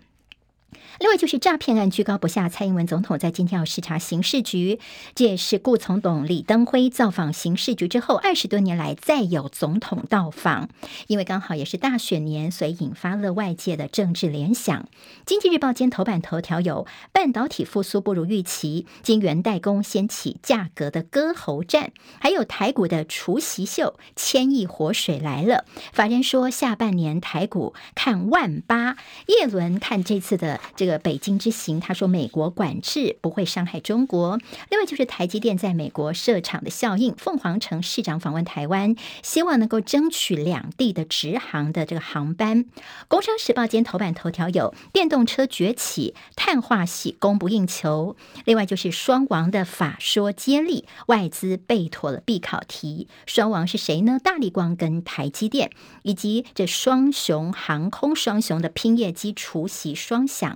[0.99, 4.79] 另外就是诈骗案居高不下，蔡英文总统在今天要视察刑事局，
[5.15, 10.69] 这也是顾总统李登辉造访刑事局之后二十多年来再有总统到访，
[11.07, 14.89] 因为刚好也是大选年，所以引发了外界的政治联想。
[15.25, 25.65] 经济日报今天头版头条有半导体复苏不如预期，晶圆代工掀起价格的割喉战，还有台股的除息秀，千亿活水来了。
[25.93, 30.60] 法人说下半年台股看万八，叶伦看这次的。
[30.77, 34.39] 这个北京之行，他说美国管制不会伤害中国。
[34.71, 42.65] 另外就是台积电在美国设厂的效应，凤凰城市长访问台湾，希望能够争取两地的直航的这个航班。
[43.09, 48.17] 工商时报今天头版头条有电动车崛起，碳化矽供不应求。
[48.45, 53.09] 另外就是双王的法说接力，外资背妥了必考题。
[53.27, 54.19] 双王是谁呢？
[54.23, 55.71] 大力光跟台积电，
[56.03, 60.50] 以及这双雄航空双雄的拼业机除夕双响。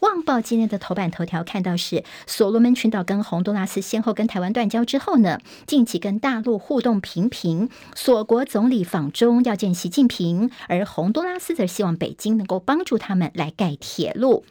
[0.00, 7.68] 旺报今天的头版头条看到是所罗门群岛跟洪都拉斯先后跟台湾断交之后呢，近期跟大陆互动频频。
[7.94, 14.44] 所国总理访中要见习近平，而洪都拉斯则希望北京能够帮助他们来盖铁路。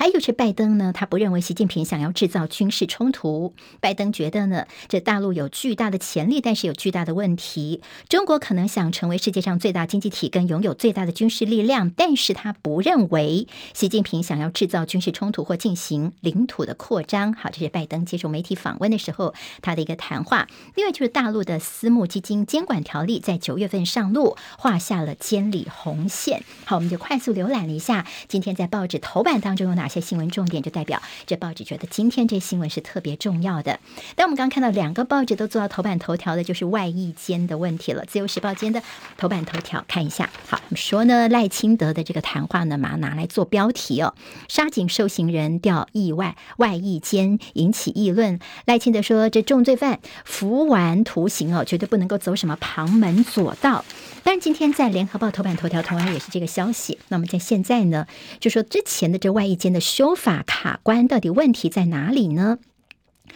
[0.00, 3.52] 还有是拜登呢，他不认为习近平想要制造军事冲突。
[3.80, 7.82] 拜登觉得呢，这大陆有巨大的潜力，但是有巨大的问题。
[8.08, 17.34] 中国可能想成为世界上最大经济体，跟拥有最大的军事力量，但是他不认为习近平想要制造军事冲突或进行领土的扩张。
[17.34, 20.48] 好，这是拜登接受媒体访问的时候他的一个谈话。
[20.76, 26.42] 另外就是大陆的私募基金监管条例在九月份上路，画下了监理红线。
[26.64, 33.78] 好，我们就快速浏览了一下今天在报纸头版当中有哪些新闻重点，就代表这报纸觉得今天这新闻是特别重要的。
[34.16, 38.04] 但我们刚看到两个报纸都做到头版头条的，就是外役监的问题了。
[38.06, 38.82] 自由时报间的
[39.18, 44.14] 头版头条看一下，好，我们说呢，赖清德的这个谈话呢，马上拿来做标题哦。
[44.48, 48.38] 杀警受刑人掉意外，外役监引起议论。
[48.64, 53.84] 赖清德说，这重罪犯服完徒刑哦，绝对不能够走什么旁门左道。
[54.22, 56.98] 但今天在联合报头版头条同样也是这个消息。
[57.08, 58.06] 那么在现在呢，
[58.38, 62.58] 就说之前的这外役监的修法卡关，到底问题在哪里呢？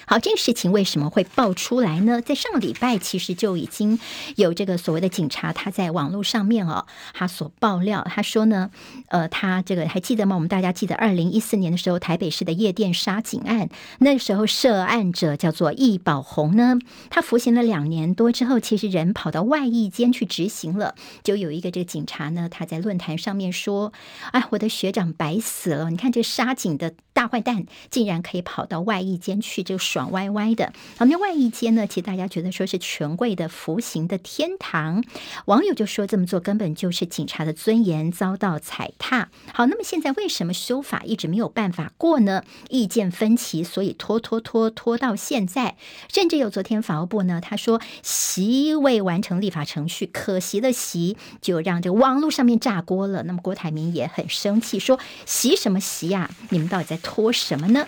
[0.07, 2.21] 好，这个事情为什么会爆出来呢？
[2.21, 3.99] 在上个礼拜，其实就已经
[4.37, 8.71] 有这个所谓的警察，他在网络上面哦，他所爆料，他说呢，
[9.09, 10.35] 呃，他这个还记得吗？
[10.35, 13.69] 我们大家记得，二零一四年的时候，台北市的夜店杀警案，
[14.01, 16.77] 那时候涉案者叫做易宝红呢，
[17.09, 23.93] 他服刑了两年多之后，其实人跑到外役监去执行了，就有一个这个警察呢，他在论坛上面说
[24.33, 25.91] ：“哎，我的学长白死了！
[25.91, 31.87] 你看这杀警的大坏蛋，竟然可以跑到外役监去，就。”爽歪歪的，好，那外一间呢？
[31.87, 35.05] 其实大家觉得说是权贵的服刑的天堂，
[35.45, 39.29] 网友就说这么做根本就是警察的尊严遭到踩踏。
[39.53, 42.43] 好，那么现在为什么修法一直没有办法过呢？
[42.71, 45.77] 意见分歧，所以拖拖拖拖到现在，
[46.13, 53.23] 甚至有昨天法务部呢，他说习未完成立法程序，可惜的习就让这个网络上面炸锅了。
[53.25, 56.31] 那么郭台铭也很生气，说习什么习呀？
[56.49, 57.87] 你们到底在拖什么呢？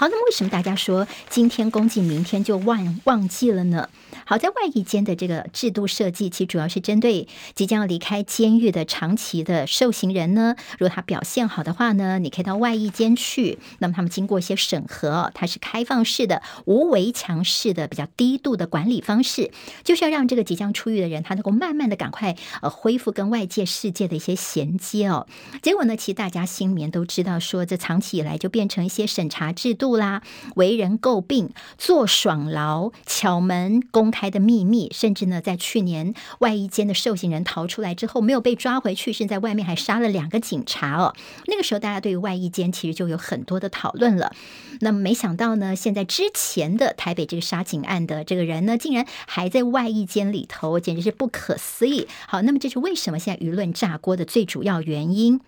[0.00, 3.86] 好，那么为什么大家说今天公祭，明天就忘忘记了呢？
[4.30, 10.54] 好，在外役监的这个制度设计，其主要是针对即将要离开监狱的长期的受刑人呢。
[10.78, 13.58] 如果他表现好的话呢，你可以到外役监去。
[13.80, 19.50] 那么他们经过一些审核，它是开放式的、无围墙式的、比较低度的管理方式，
[19.82, 25.26] 就是要让这个即将出狱的人，他能够慢慢的赶快呃恢复跟外界世界的一些衔接哦。
[25.60, 30.22] 结果呢，其实大家心里面都知道，说这长期以来就变成一些审查制度啦，
[30.54, 34.19] 为人诟病，坐爽牢、巧门公开。
[34.20, 41.14] 开的秘密，甚至呢，在去年外役监的受刑人逃出来之后，没有被抓回去，甚至在外面还杀了两个警察哦。
[41.46, 44.34] 那个时候，大家对于外役监其实就有很多的讨论了。
[44.80, 52.06] 那么没想到呢，现在之前的台北这个杀警案的这个人呢，竟然还在外役监里头，简直是不可思议。
[52.28, 55.40] 好，那么这是为什么现在舆论炸锅的最主要原因？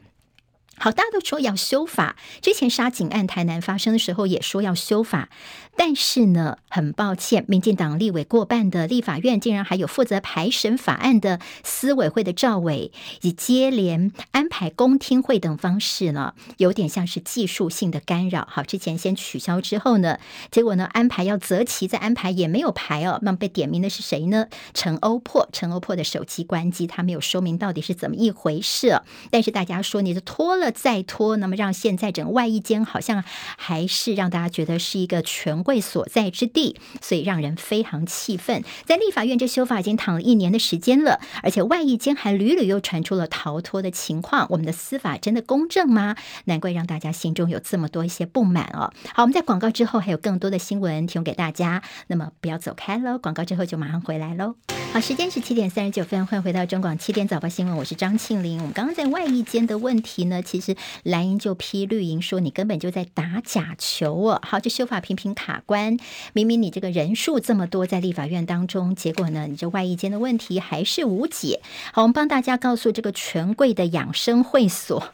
[0.79, 2.17] 好，大家都说要修法。
[2.41, 5.29] 之前杀警案台南发生的时候，也说要修法。
[5.75, 18.47] 但是呢，很抱歉，民进党立委过半的立法院，竟然还有负责排审法案的司委会的赵委，以接连安排公听会等方式呢，有点像是技术性的干扰。
[18.51, 20.19] 好，之前先取消之后呢，
[20.51, 23.19] 结果呢，安排要择期再安排也没有排哦。
[23.23, 24.47] 那么被点名的是谁呢？
[24.75, 29.01] 陈欧珀，陈欧珀的手机关机，他没有说明到底是怎么一回事。
[29.31, 33.25] 但是大家说你的拖了再拖，那么让现在整个外役监好像
[33.57, 35.62] 还是让大家觉得是一个全。
[35.63, 38.63] 贵所在之地，所以让人非常气愤。
[38.85, 44.47] 在立法院这修法已经躺了一年的时间了，而且外役间还屡屡又传出了逃脱的情况。
[44.51, 46.17] 我们的司法真的公正吗？
[46.45, 48.93] 难怪让大家心中有这么多一些不满哦。
[49.15, 53.19] 好，我们在广告之后还有更多的新闻提供给大家，那么不要走开喽。
[53.19, 54.55] 广告之后就马上回来喽。
[54.93, 58.59] 好，时间是七点三十九分，欢迎回到中广七点早报新闻，我是张庆玲。
[58.59, 64.41] 我们刚刚在外役间的问题呢，其实蓝营就批绿营说你根本就在打假球哦。
[64.45, 65.52] 好，这修法频频卡。
[65.53, 65.99] 法官，
[66.33, 71.61] 明明你这个人数这么多，在立法院当中，结果呢，你这外役间的问题还是无解。
[71.93, 75.13] 好，我们帮大家告诉这个权贵的养生会所。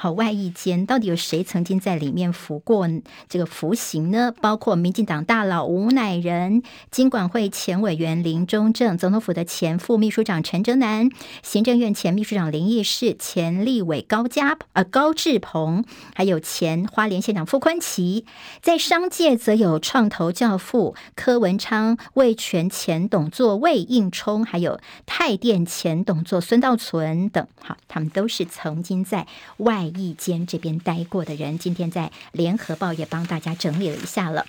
[0.00, 2.88] 好，外役间到底有谁曾经在里面服过
[3.28, 4.32] 这个服刑呢？
[4.40, 11.10] 包括民进党大佬吴乃仁、金管会前委员林中正、总统府的前副秘书长陈哲南、
[11.42, 15.84] 行政院前秘书长林义士、前立委高嘉呃高志鹏，
[16.14, 18.22] 还有前花莲县长傅崐萁。
[18.62, 27.44] 在商界则有创投教父柯文昌、味全前董座魏应冲，还有泰电前董座孙道存等。
[27.60, 29.26] 好，他们都是曾经在
[29.56, 31.58] 外一间这边待过的人。
[31.58, 34.46] 今天在联合报也帮大家整理了一下了。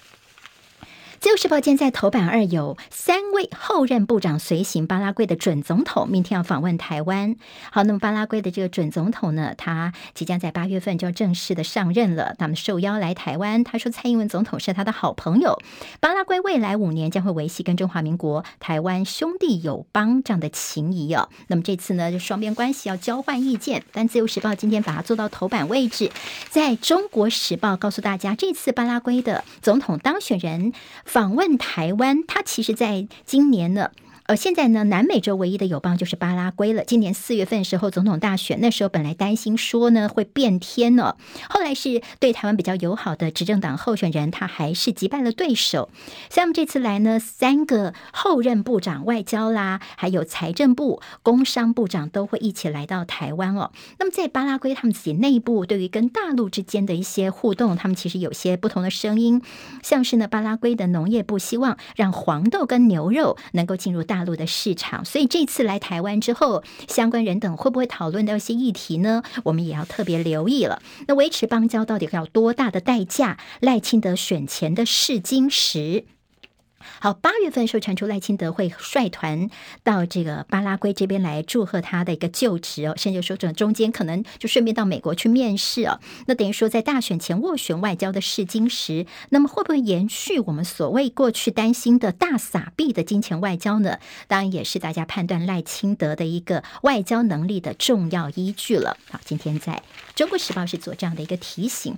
[1.20, 7.36] 自由时报今天在头版二有三位后任部长随行巴拉圭的准总统，明天要访问台湾。
[7.74, 12.36] 好，那么巴拉圭的这个准总统呢，他即将在八月份就要正式的上任了。
[12.38, 15.62] 他们受邀来台湾，他说蔡英文总统是他的好朋友，
[16.00, 21.28] 巴拉圭未来五年将会维系跟中华民国台湾兄弟友邦这样的情谊哦。
[21.48, 26.10] 那么这次呢，就双边关系要交换意见，但自由时报今天把它做到头版位置。
[26.50, 30.72] 在中国时报告诉大家，这次巴拉圭的总统当选人。
[31.10, 33.90] 访问台湾，他其实在今年呢。
[34.30, 36.84] 呃，现在呢，南美洲唯一的友邦就是巴拉圭了。
[36.86, 41.16] 今年四月份的时候，总统大选，那时候本来担心说呢会变天呢，
[41.50, 45.90] 后来是对台湾比较友好的执政党候选人，他还是击败了对手。
[46.30, 53.72] 像我们这次来呢，三个后任部长，外交啦，还有财政部、工商部长都会一起来到台湾哦。
[53.98, 59.42] 那么在巴拉圭，他们自己内部对于跟大陆之间的一些互动，他们其实有些不同的声音，
[59.82, 64.19] 像是呢，巴拉圭的农业部希望让黄豆跟牛肉能够进入大。
[64.20, 69.24] 大陆的市场，所以这次来台湾之后，相关人等会不会讨论到一些议题呢？
[69.46, 70.82] 我们也要特别留意了。
[71.08, 73.38] 那维持邦交到底要多大的代价？
[73.62, 76.04] 赖清德选前的试金石。
[77.00, 79.50] 好，八月份时候传出赖清德会率团
[79.84, 86.00] 到这个巴拉圭这边来祝贺他的一个就职哦，甚至说这中间可能就顺便到美国去面试哦。
[86.28, 94.00] 那等于说在大选前斡旋外交的试金石，那么会不会延续我们所谓过去担心的大撒币的金钱外交呢？
[94.28, 98.98] 当然也是大家判断赖清德的一个外交能力的重要依据了。
[99.10, 99.82] 好，今天在
[100.16, 101.96] 中国时报是做这样的一个提醒。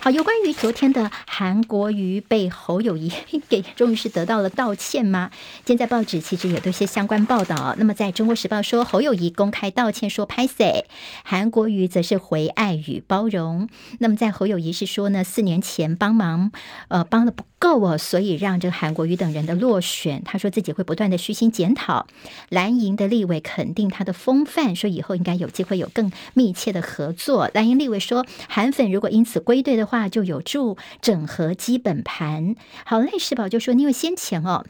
[0.00, 3.10] 好，有关于昨天的韩国瑜被侯友谊
[3.48, 5.30] 给，终于是得到了道歉吗？
[5.64, 7.74] 现在报纸其实也都有些相关报道。
[7.78, 10.84] 那么在中国时报说，侯友谊公开道歉说拍谁，
[11.24, 13.70] 韩国瑜则是回爱与包容。
[13.98, 16.52] 那么在侯友谊是说呢，四年前帮忙，
[16.88, 20.22] 呃，帮了不够我，所以让这个韩国瑜等人的落选。
[20.22, 22.06] 他说自己会不断的虚心检讨。
[22.50, 27.50] 蓝营的立委肯定他的风范，说以后应该有机会有更密切的合作。
[27.54, 30.04] 蓝营立委说，韩粉如果因此归队的话。
[30.14, 32.54] 就有助整合基本盘。
[32.84, 34.64] 好，赖世宝就说，因为先前哦。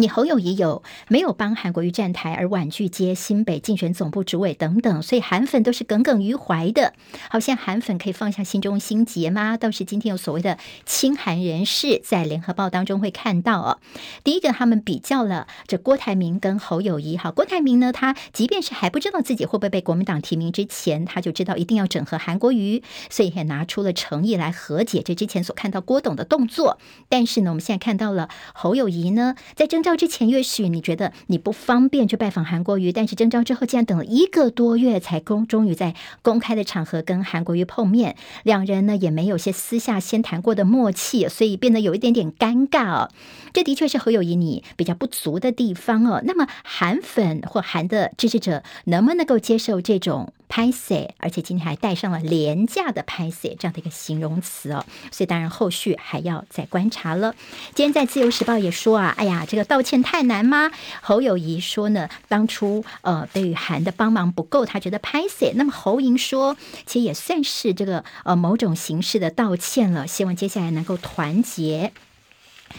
[0.00, 6.94] 你侯友谊有没有帮韩国瑜站台而婉拒接新北竞选总部主委等等，所以韩粉都是耿耿于怀的。
[7.28, 9.56] 好像韩粉可以放下心中心结吗？
[9.56, 13.78] 倒是今天有所谓的亲韩人士在联合报当中会看到哦。
[14.22, 17.16] 第一个，他们比较了这郭台铭跟侯友谊。
[17.16, 25.02] 好，郭台铭呢，他即便是还不知道自己会不会被国民党提名之前，他就知道一定要整合韩国瑜，所以也拿出了诚意来和解。
[25.02, 26.78] 这之前所看到郭董的动作，
[27.08, 43.10] 但是呢，我们现在看到了侯友谊呢，在征到之前，也许你觉得你不方便去拜访韩国瑜，但是征召之后，竟然等了一个多月才公，终于在公开的场合跟韩国瑜碰面，两人呢也没有些私下先谈过的默契，所以变得有一点点尴尬哦。
[43.54, 46.22] 这的确是侯友宜你比较不足的地方哦。
[46.24, 54.84] 那么韩粉或韩的支持者能不能够接受这种拍谢，而且今天还带上了廉价的拍谢这样的一个形容词哦？
[55.12, 57.34] 所以当然后续还要再观察了。
[57.74, 60.70] 今天在自由时报也说啊，哎呀，这个道歉太难吗？
[61.02, 65.52] 侯友谊说呢，当初呃对于韩的帮忙不够，他觉得拍谢。
[65.54, 71.92] 那么侯莹说，其实也算是这个呃某种形式的道歉了，希望接下来能够团结。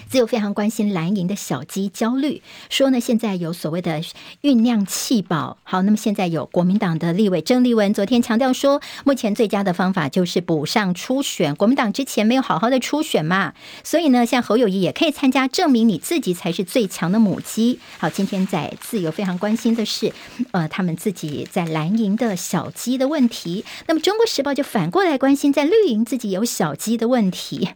[0.10, 4.02] 自由非常关心蓝营的小鸡焦虑，说呢，现在有所谓的
[4.42, 5.58] 酝酿弃保。
[5.64, 11.56] 好，那么现在有国民党的立委郑丽文昨天强调说，目前最佳的方法就是补上初选。
[11.56, 17.80] 国民党之前没有好好的初选嘛，所以呢，像侯友谊也可以参加，证明你自己才是最强的母鸡。
[17.98, 20.14] 好，今天在自由非常关心的是，
[20.52, 23.66] 呃，他们自己在蓝营的小鸡的问题。
[23.88, 27.70] 那么中国时报就反过来关心在绿营自己有小鸡的问题，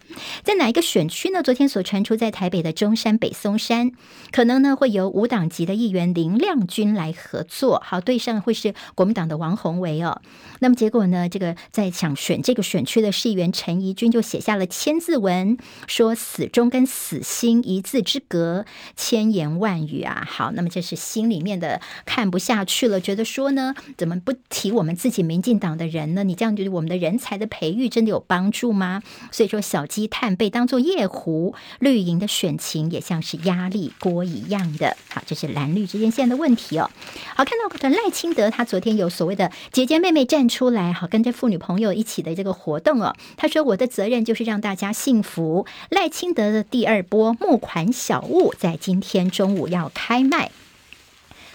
[0.43, 1.41] 在哪一个选区呢？
[1.41, 2.02] 昨天所传。
[2.03, 3.91] 出在台北的中山北松山，
[4.31, 7.81] 可能呢会由无党籍的议员林亮君来合作。
[7.85, 10.21] 好，对上会是国民党的王鸿薇哦。
[10.59, 20.27] 那么结果呢，这个在想选这个选区的市议员陈怡君就写下了千字文，说死忠跟死心一字之隔，千言万语啊。
[20.27, 26.23] 好，那么这是心里面的看不下去了，觉得说呢，怎么不提我们自己民进党的人呢？
[26.23, 29.03] 你这样对我们的人才的培育真的有帮助吗？
[29.31, 34.97] 所以说小鸡探被当做夜壶，绿绿营的选情也像是压力锅一样的。
[35.09, 36.89] 好，这是蓝绿之间现在的问题哦。
[37.35, 43.15] 好，看到赖清德他昨天有所谓的姐姐妹妹站出来，好，跟着妇女朋友一起的这个活动哦。
[43.37, 45.67] 他说我的责任就是让大家幸福。
[45.91, 50.49] 赖清德的第二波募款小物在今天中午要开卖。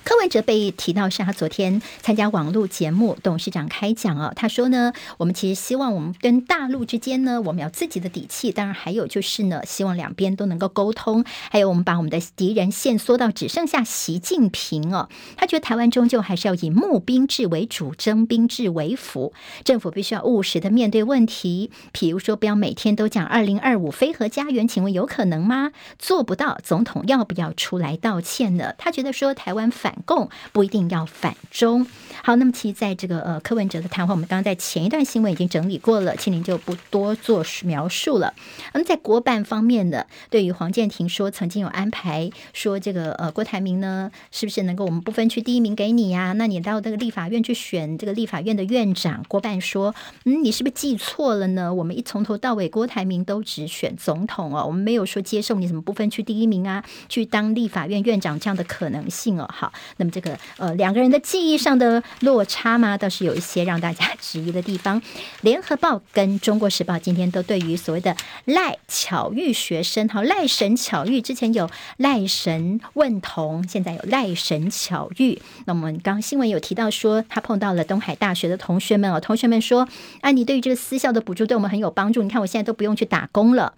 [0.09, 15.11] 柯文哲被提到是他昨天参加网络节目董事长开讲哦，他说呢，我们其实希望我们跟大陆之间呢，我们要自己的底气，当然还有就是呢，希望两边都能够沟通，还有我们把我们的敌人限缩到只剩下习近平哦。
[15.37, 25.73] 他觉得台湾终究还是要以募兵制为主，征兵制为辅，政府必须要务实的面对问题，比如说不要每天都讲二零二五非核家园，请问有可能吗？
[25.99, 28.73] 做不到，总统要不要出来道歉呢？
[28.79, 29.98] 他觉得说台湾反。
[30.05, 31.87] 共不一定要反中。
[32.23, 38.35] 好，那么其实在这个呃柯文哲的谈话，我们刚刚在前一段新闻已经整理过了，庆玲就不多做描述了。
[38.75, 49.95] 那么在国办方面呢，对于黄健庭说曾经有安排说这个呃郭台铭呢，是不是能够我们不分区第一名给你呀、那你到这个立法院去选这个立法院的院长，国办说，
[50.25, 51.73] 嗯，你是不是记错了呢？
[51.73, 59.49] 我们一从头到尾郭台铭都只选总统哦，我们没有说接受你什么不分区第一名啊，去当立法院院长这样的可能性哦。
[59.53, 59.73] 好。
[59.99, 65.01] 那么这个呃两个人的记忆上的落差嘛，倒是有一些让大家质疑的地方。
[65.41, 75.41] 联合报跟中国时报今天都对于所谓的赖巧遇学生，好赖神巧遇，之前有赖神问童，现在有赖神巧遇。
[75.67, 79.89] 那我们刚新闻有提到说，他碰到了东海大学的同学们哦，同学们说，
[80.21, 83.75] 啊，你对于这个私校的补助对我们很有帮助，你看我现在都不用去打工了。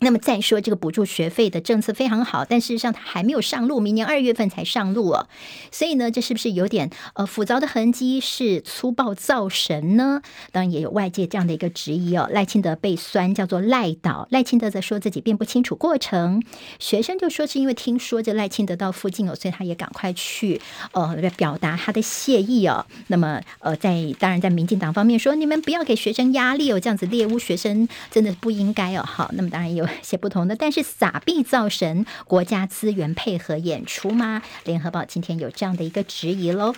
[0.00, 5.26] 那么再说这个补助学费的政策非常好，但事实上它还没有上路，明年二月份才上路哦。
[5.72, 8.20] 所以呢，这是不是有点呃复杂的痕迹？
[8.20, 10.22] 是粗暴造神呢？
[10.52, 12.28] 当然也有外界这样的一个质疑哦。
[12.30, 16.42] 赖清德被酸叫做赖倒，赖清德则说自己并不清楚过程。
[16.78, 20.60] 学生就说是因为听说这赖清德到附近哦，所以他也赶快去
[20.92, 22.86] 呃表达他的谢意哦。
[23.08, 29.02] 那么呃在当然在民进党方面说，你们不要给学生压力哦，这样子猎巫学生真的不应该哦。
[29.04, 29.87] 好，那么当然有。
[30.02, 34.42] 写不同的，但是撒币造神，国家资源配合演出吗？
[34.64, 36.72] 联合报今天有这样的一个质疑喽。《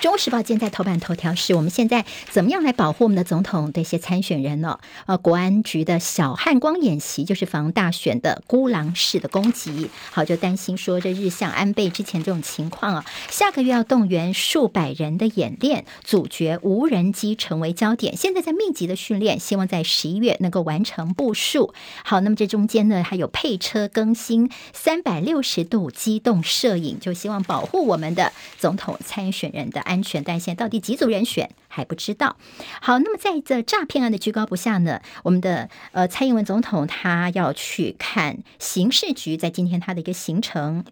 [0.00, 4.78] 中时报》今天在头版头条是我们现在怎么样来保护我们的总统的一些参选人呢？
[5.04, 18.16] 呃，国安局的小汉光演习就是防大选的孤狼式的攻击，好，就担心说这日向安倍之前这种情况啊，下个月要动员数百人的演练，阻绝无人机成为焦点。
[18.16, 21.74] 现在在密集的训练，希望在十一月能够完成部署。
[22.06, 29.82] 好，那么这中间呢还有配车更新、三百六十度机动摄影，就希望保护我们的总统参选人的。
[29.90, 32.36] 安全，带线到底几组人选还不知道。
[32.80, 40.84] 好，那么在这诈骗案的居高不下呢，我们的呃蔡英文总统他要去看刑事局，在今天他的一个行程。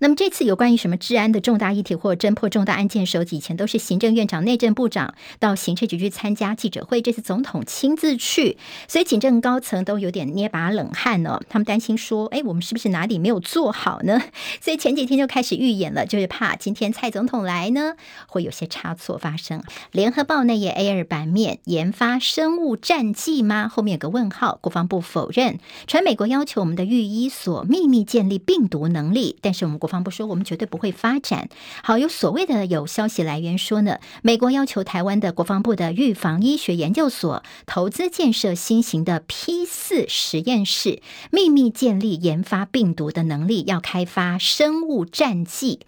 [0.00, 8.56] 那么这次有关于什么治安的重大议题或侦破重大案件时候，以前都是行政院长、内政部长到刑事局去参加记者会，这次总统亲自去，
[8.88, 11.40] 所以警政高层都有点捏把冷汗哦。
[11.48, 14.22] 他们担心说，哎，我们是不是哪里没有做好呢？
[14.62, 17.94] 所以前几天就开始预演了，就是怕今天蔡总统来呢，
[18.28, 19.62] 会有些差错发生。
[19.92, 23.68] 联合报那页 A 二版面，研发生物战剂吗？
[23.68, 29.52] 后面有个问号，国防部否认，传美国要求我们的御医所秘密建立病毒能力，但。
[29.58, 31.48] 是我们国防部说，我们绝对不会发展。
[31.82, 45.80] 好，有所谓的有消息来源说呢，美国要求台湾的国防部的预防医学研究所投资建设新型的 P 四实验室，秘密建立研发病毒的能力，要开发生物战剂。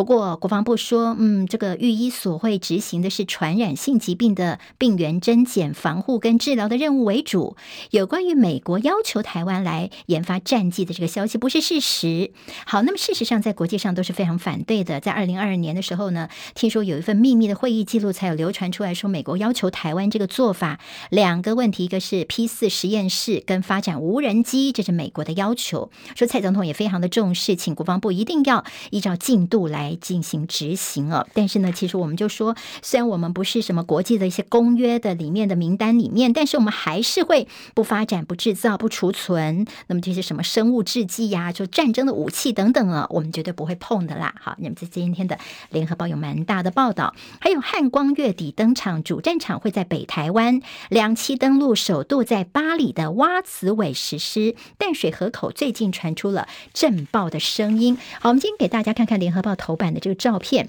[0.00, 7.54] 不过，国防部说，嗯，这个御医所会执行的是传染性疾病的病原侦检、防护跟治疗的任务为主。
[7.90, 12.32] 有关于美国要求台湾来研发战剂的这个消息，不是事实。
[12.64, 15.00] 好，那么事实上在国际上都是非常反对的。
[15.00, 20.80] 在二零二二年的时候呢，听说有一份秘密的会议记录才有流传出来说，美国要求台湾这个做法，
[21.10, 25.90] 两个问题，一个是 P 四实验室跟发展无人机，这是美国的要求。
[26.16, 31.26] 说蔡总统也非常的重视，请国防部一定要依照进度来来进行执行哦。
[31.34, 44.34] 但是呢，其实我们就说，虽然我们不是什么国际的一些公约的里面的名单里面，但是我们还是会不发展、不制造、不储存，那么这些什么生物制剂呀、就战争的武器等等啊，我们绝对不会碰的啦。
[44.40, 45.38] 好，那么在今天的
[45.70, 57.98] 联合报有蛮大的报道，还有汉光月底登场，主战场会在北台湾，两栖登陆首度在巴里的洼子尾实施，淡水河口最近传出了震爆的声音。
[58.20, 60.68] 好，我们今天给大家看看联合报头版的这个照片。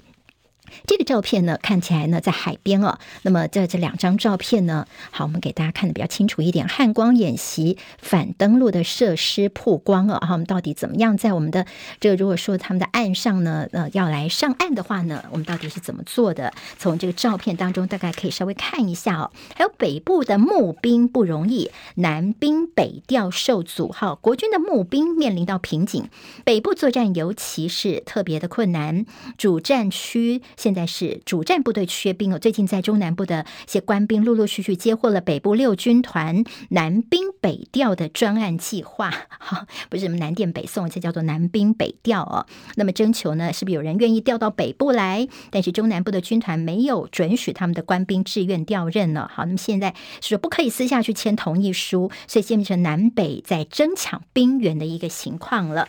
[0.86, 2.98] 这个照片呢，看起来呢在海边哦。
[3.22, 6.66] 那么在这两张照片呢，好，我们给大家看得比较清楚一点。
[6.68, 11.66] 汉光演习反登陆的设施曝光了，哈，我们到底怎么样在我们的
[12.00, 16.52] 这个如果说他们的岸上呢，呃，要来上岸的话呢，我们到底是怎么做的？
[16.78, 19.30] 从这个照片当中，大概可以稍微看一下哦。
[19.54, 26.08] 还有北部的募兵不容易，南兵北调受阻，哈，国军的募兵面临到瓶颈，
[26.44, 29.04] 北部作战尤其是特别的困难，
[29.36, 30.42] 主战区。
[30.62, 39.10] 现在是主战部队缺兵哦，最近在中南部的一些官兵陆陆续续接获了北部六军团南兵北调的专案计划，
[39.40, 42.46] 哈， 不是什么南电北送，这叫做南兵北调哦。
[42.76, 45.26] 那么征求呢，是不是有人愿意调到北部来？
[45.50, 49.28] 但是中南部的军团没有准许他们的官兵志愿调任呢。
[49.34, 55.88] 好，那么现在是说不可以私下去签同意书，所以现变成南北在争抢兵源的一个情况了。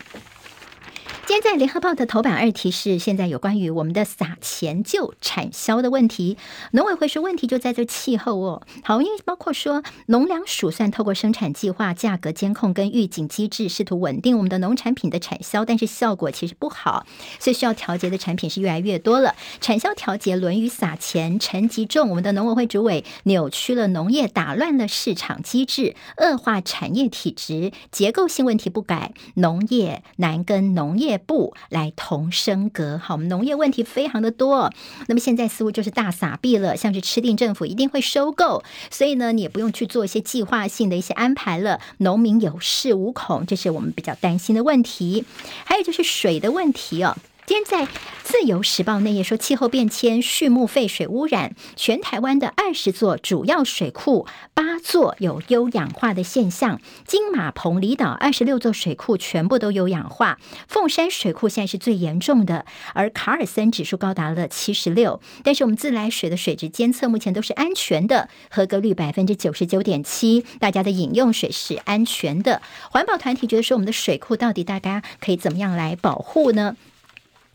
[1.33, 6.37] 现在联合报的头版二题是现在有关于我们的撒钱就产销的问题。
[6.73, 8.61] 农委会说问题就在这气候哦。
[8.83, 17.07] 好，因为包括说农粮署算透过生产计划、价格监控跟预警机制，试图稳定我们的农产品的产销，但是效果其实不好，
[17.39, 19.33] 所以需要调节的产品是越来越多了。
[19.59, 31.21] 产销调节沦于撒钱，陈吉仲我们的农委会主委扭曲了农业，打乱了市场机制，恶化产业体质，结构性问题不改，农业难跟农业。
[31.25, 34.71] 部来同升格，好，我们农业问题非常的多，
[35.07, 45.25] 那么现在似乎就是大撒币了，像是吃定政府一定会收购，所以呢，你也不用去做一些计划性的一些安排了，农民有恃无恐，这是我们比较担心的问题，
[45.65, 47.17] 还有就是水的问题哦。
[47.45, 47.85] 今天在
[48.23, 56.79] 《自由时报》内页说，气候变迁、畜牧废水污染，全台湾的二十座主要水库，八座有优氧化的现象。
[57.05, 60.39] 金马棚离岛二十六座水库全部都有氧化，
[60.69, 65.19] 凤山水库现在是最严重的，而卡尔森指数高达了七十六。
[65.43, 72.61] 但是我们自来水的水质监测目前都是安全的，合格率百分之九十九点七，大家的饮用水是安全的。
[72.89, 76.77] 环保团体觉得说，我们的水库到底大家可以怎么样来保护呢？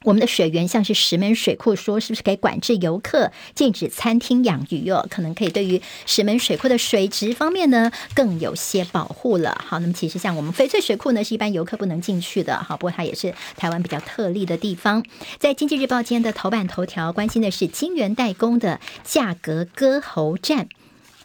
[0.05, 5.07] 我们的水源像是石门水库，说是不是可以管制游客，禁止餐厅养鱼哦？
[5.11, 9.61] 可能可以对于石门水库的水质方面呢，更有些保护了。
[9.66, 12.57] 好，那么其实像我们翡翠水库呢，是一般游客不能进去的。
[12.57, 15.05] 好，不过它也是台湾比较特例的地方。
[15.38, 20.68] 在经济日报今天的头版头条，关心的是晶圆代工的价格割喉战。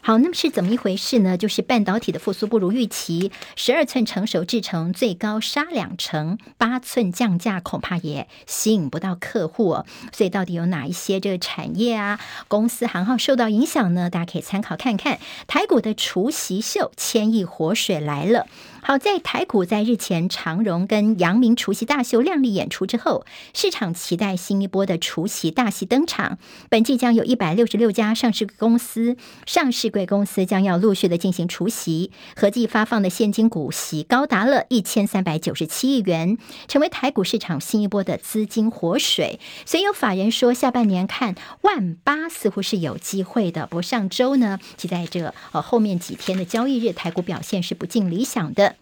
[0.06, 1.38] 好，那么是怎么一回事呢？
[1.38, 9.86] 就是半导体的复苏不如预期，十二寸成熟制成最高杀两成，八寸降价恐怕也吸引不到客户哦。
[10.12, 14.10] 所以到底有哪一些这个产业啊、公司行号受到影响呢？
[14.10, 15.18] 大家可以参考看看。
[15.46, 18.46] 台股的除夕秀，千亿活水来了。
[18.86, 23.24] 好在台股在日前长荣跟阳明除夕大秀亮丽演出之后，
[23.54, 26.36] 市场期待新一波的除夕大戏登场。
[26.68, 29.16] 本季将有一百六十六家上市公司，
[29.46, 36.36] 上市贵公司将要陆续的进行除息，合计发放的现金股息高达了一千三百九十七亿元，
[36.68, 39.40] 成为台股市场新一波的资金活水。
[39.64, 43.66] 所以有法人说，下半年看万八似乎是有机会的。
[43.66, 48.73] 不过上周呢，就在这呃后面几天的交易日，台股表现是不尽理想的。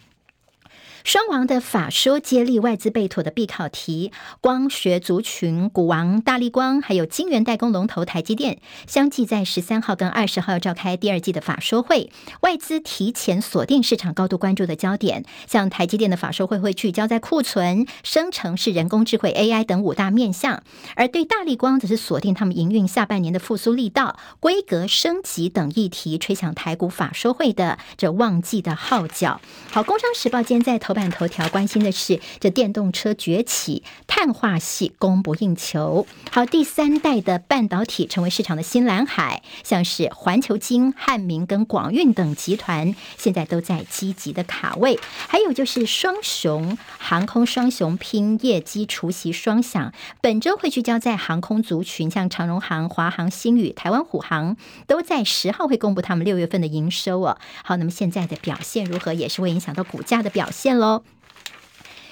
[1.04, 20.62] 双王的法说接力外资备妥的必考题，光学族群股王大力光，还有晶圆代工龙头台积电，相继在十三号跟二十号要召开第二季的法说会，外资提前锁定市场高度关注的焦点，像台积电的法说会会聚焦在库存、生成式人工智慧 AI 等五大面向，
[20.94, 29.40] 而对大力光则是锁定他们营运下半年的复苏力道、规格升级等议题，吹响台股法说会的这旺季的号角。
[29.72, 30.91] 好，工商时报今天在投。
[30.92, 36.06] 头版头条关心的是，这电动车崛起，碳化系供不应求。
[36.30, 45.00] 好，第三代的半导体成为市场的新蓝海，像是环球晶、汉明跟广运等集团，现在都在积极的卡位。
[45.28, 49.94] 还有就是双雄航空，双雄拼业绩，除夕双响。
[50.20, 57.38] 本周会聚焦在航空族群，像长荣航、华航、星宇、台湾虎航，都在十号会公布他们六月份的营收哦。
[57.64, 61.02] 好，那么现在的表现如何，也是会影响到股价的表现喽。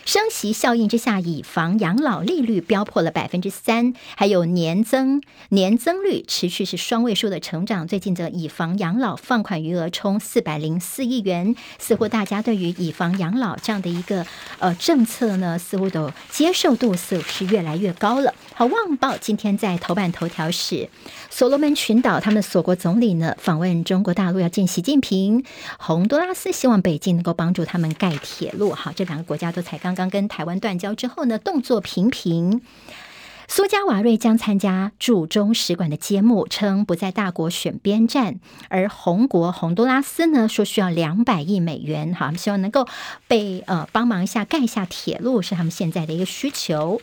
[0.05, 7.87] 升息效应之下，以房养老利率飙破了百分之三，还有年增年增率持续是双位数的成长。
[7.87, 14.27] 最近的以房养老放款余额冲四百零四亿元，似乎大家对于以房养老这样的一个
[14.59, 18.35] 呃政策呢，似乎都接受度似乎是越来越高了。
[18.55, 20.89] 好，《旺报》今天在头版头条是
[21.31, 25.45] 所罗门群岛，他们所国总理呢访问中国大陆要见习近平，
[25.79, 28.73] 洪都拉斯希望北京能够帮助他们盖铁路。
[28.73, 30.01] 好，这两个国家都才刚刚。
[30.01, 32.63] 刚跟台湾断交之后呢，动作频频。
[33.49, 38.41] 苏加瓦瑞将参加驻中使馆的揭幕，称不在大国选边站。
[38.71, 42.89] 而红国洪都拉斯呢，说需要两百亿美元，好，希望能够
[43.29, 46.99] 被呃帮忙一下盖下铁路，是他们现在的一个需求。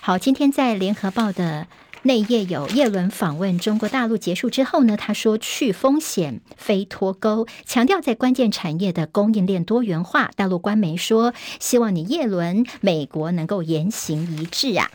[0.00, 1.68] 好，今天在联合报的。
[2.02, 10.30] 内页有叶伦访问中国大陆结束之后呢，他说去风险非脱钩，强调在关键产业的供应链多元化。
[10.34, 14.90] 大陆官媒说，希望你叶伦美国能够言行一致啊。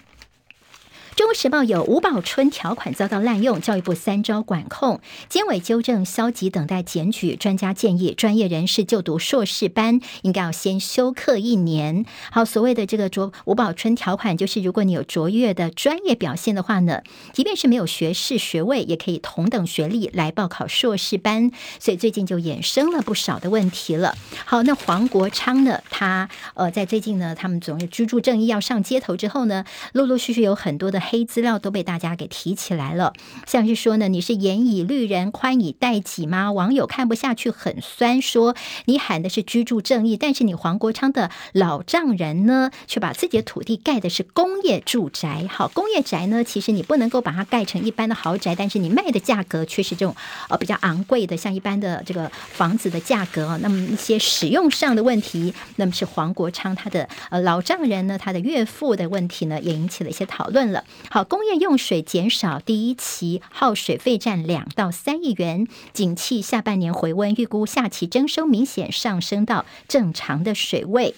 [1.15, 4.99] 中国时报有吴宝春条款遭到滥用，教育部三招管控，
[5.29, 7.37] 监委纠正消极等待检举。
[7.37, 12.05] 专家建议专业人士就读硕士班应该要先休课一年。
[12.31, 17.01] 好，所谓的这个卓吴宝春条款，就是如果你有卓越的专业表现的话呢，
[17.31, 21.49] 即便是没有学士学位，也可以同等学历来报考硕士班。
[21.79, 24.17] 所以最近就衍生了不少的问题了。
[24.43, 29.63] 好，那黄国昌呢，他呃在最近呢，他们总是居住正义要上街头之后呢，
[29.93, 31.04] 陆陆续续有很多的。
[31.05, 33.13] 黑资料都被大家给提起来了，
[33.45, 36.51] 像是说呢，你是严以律人，宽以待己吗？
[36.51, 45.47] 网友看不下去，很酸，说你喊的是居住正义，但是你黄国昌的老丈人呢，却把自己的土地盖的是工业住宅。
[45.49, 50.15] 好，工业宅呢，其实你不能够把它盖成一般的豪宅，但是你卖的价格却是这种
[50.49, 53.57] 呃比较昂贵的，像一般的这个房子的价格。
[53.61, 60.83] 那么一些使用上的问题，那么是黄国昌他的呃老丈人呢，他的岳父的问题呢，也引起了一些讨论了。
[61.09, 65.67] 好，工业用水减少，第一期耗水费占两到三亿元。
[65.93, 71.15] 景气下半年回温，预估下期征收明显上升到正常的水位。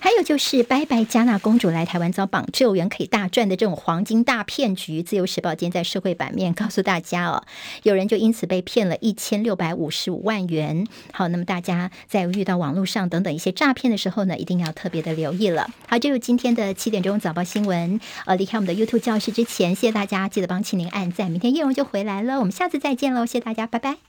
[0.00, 5.02] 还有就是，拜拜加纳公主来台湾遭绑救援可以大赚的这种黄金大骗局。
[5.02, 7.44] 自由时报今天在社会版面告诉大家哦，
[7.82, 10.86] 有人就因此被骗了一千六百五十五万元。
[11.12, 15.68] 好，那么大家在遇到网络上等等一些诈骗的时候呢，一定要特别的留意了。
[15.86, 18.00] 好，这就是今天的七点钟早报新闻。
[18.24, 21.30] 呃，离开我们的 YouTube 教室之前，谢谢大家，记得帮庆玲按赞。
[21.30, 24.08] 明天叶蓉就回来了，我们下次再见喽，谢谢大家，拜拜。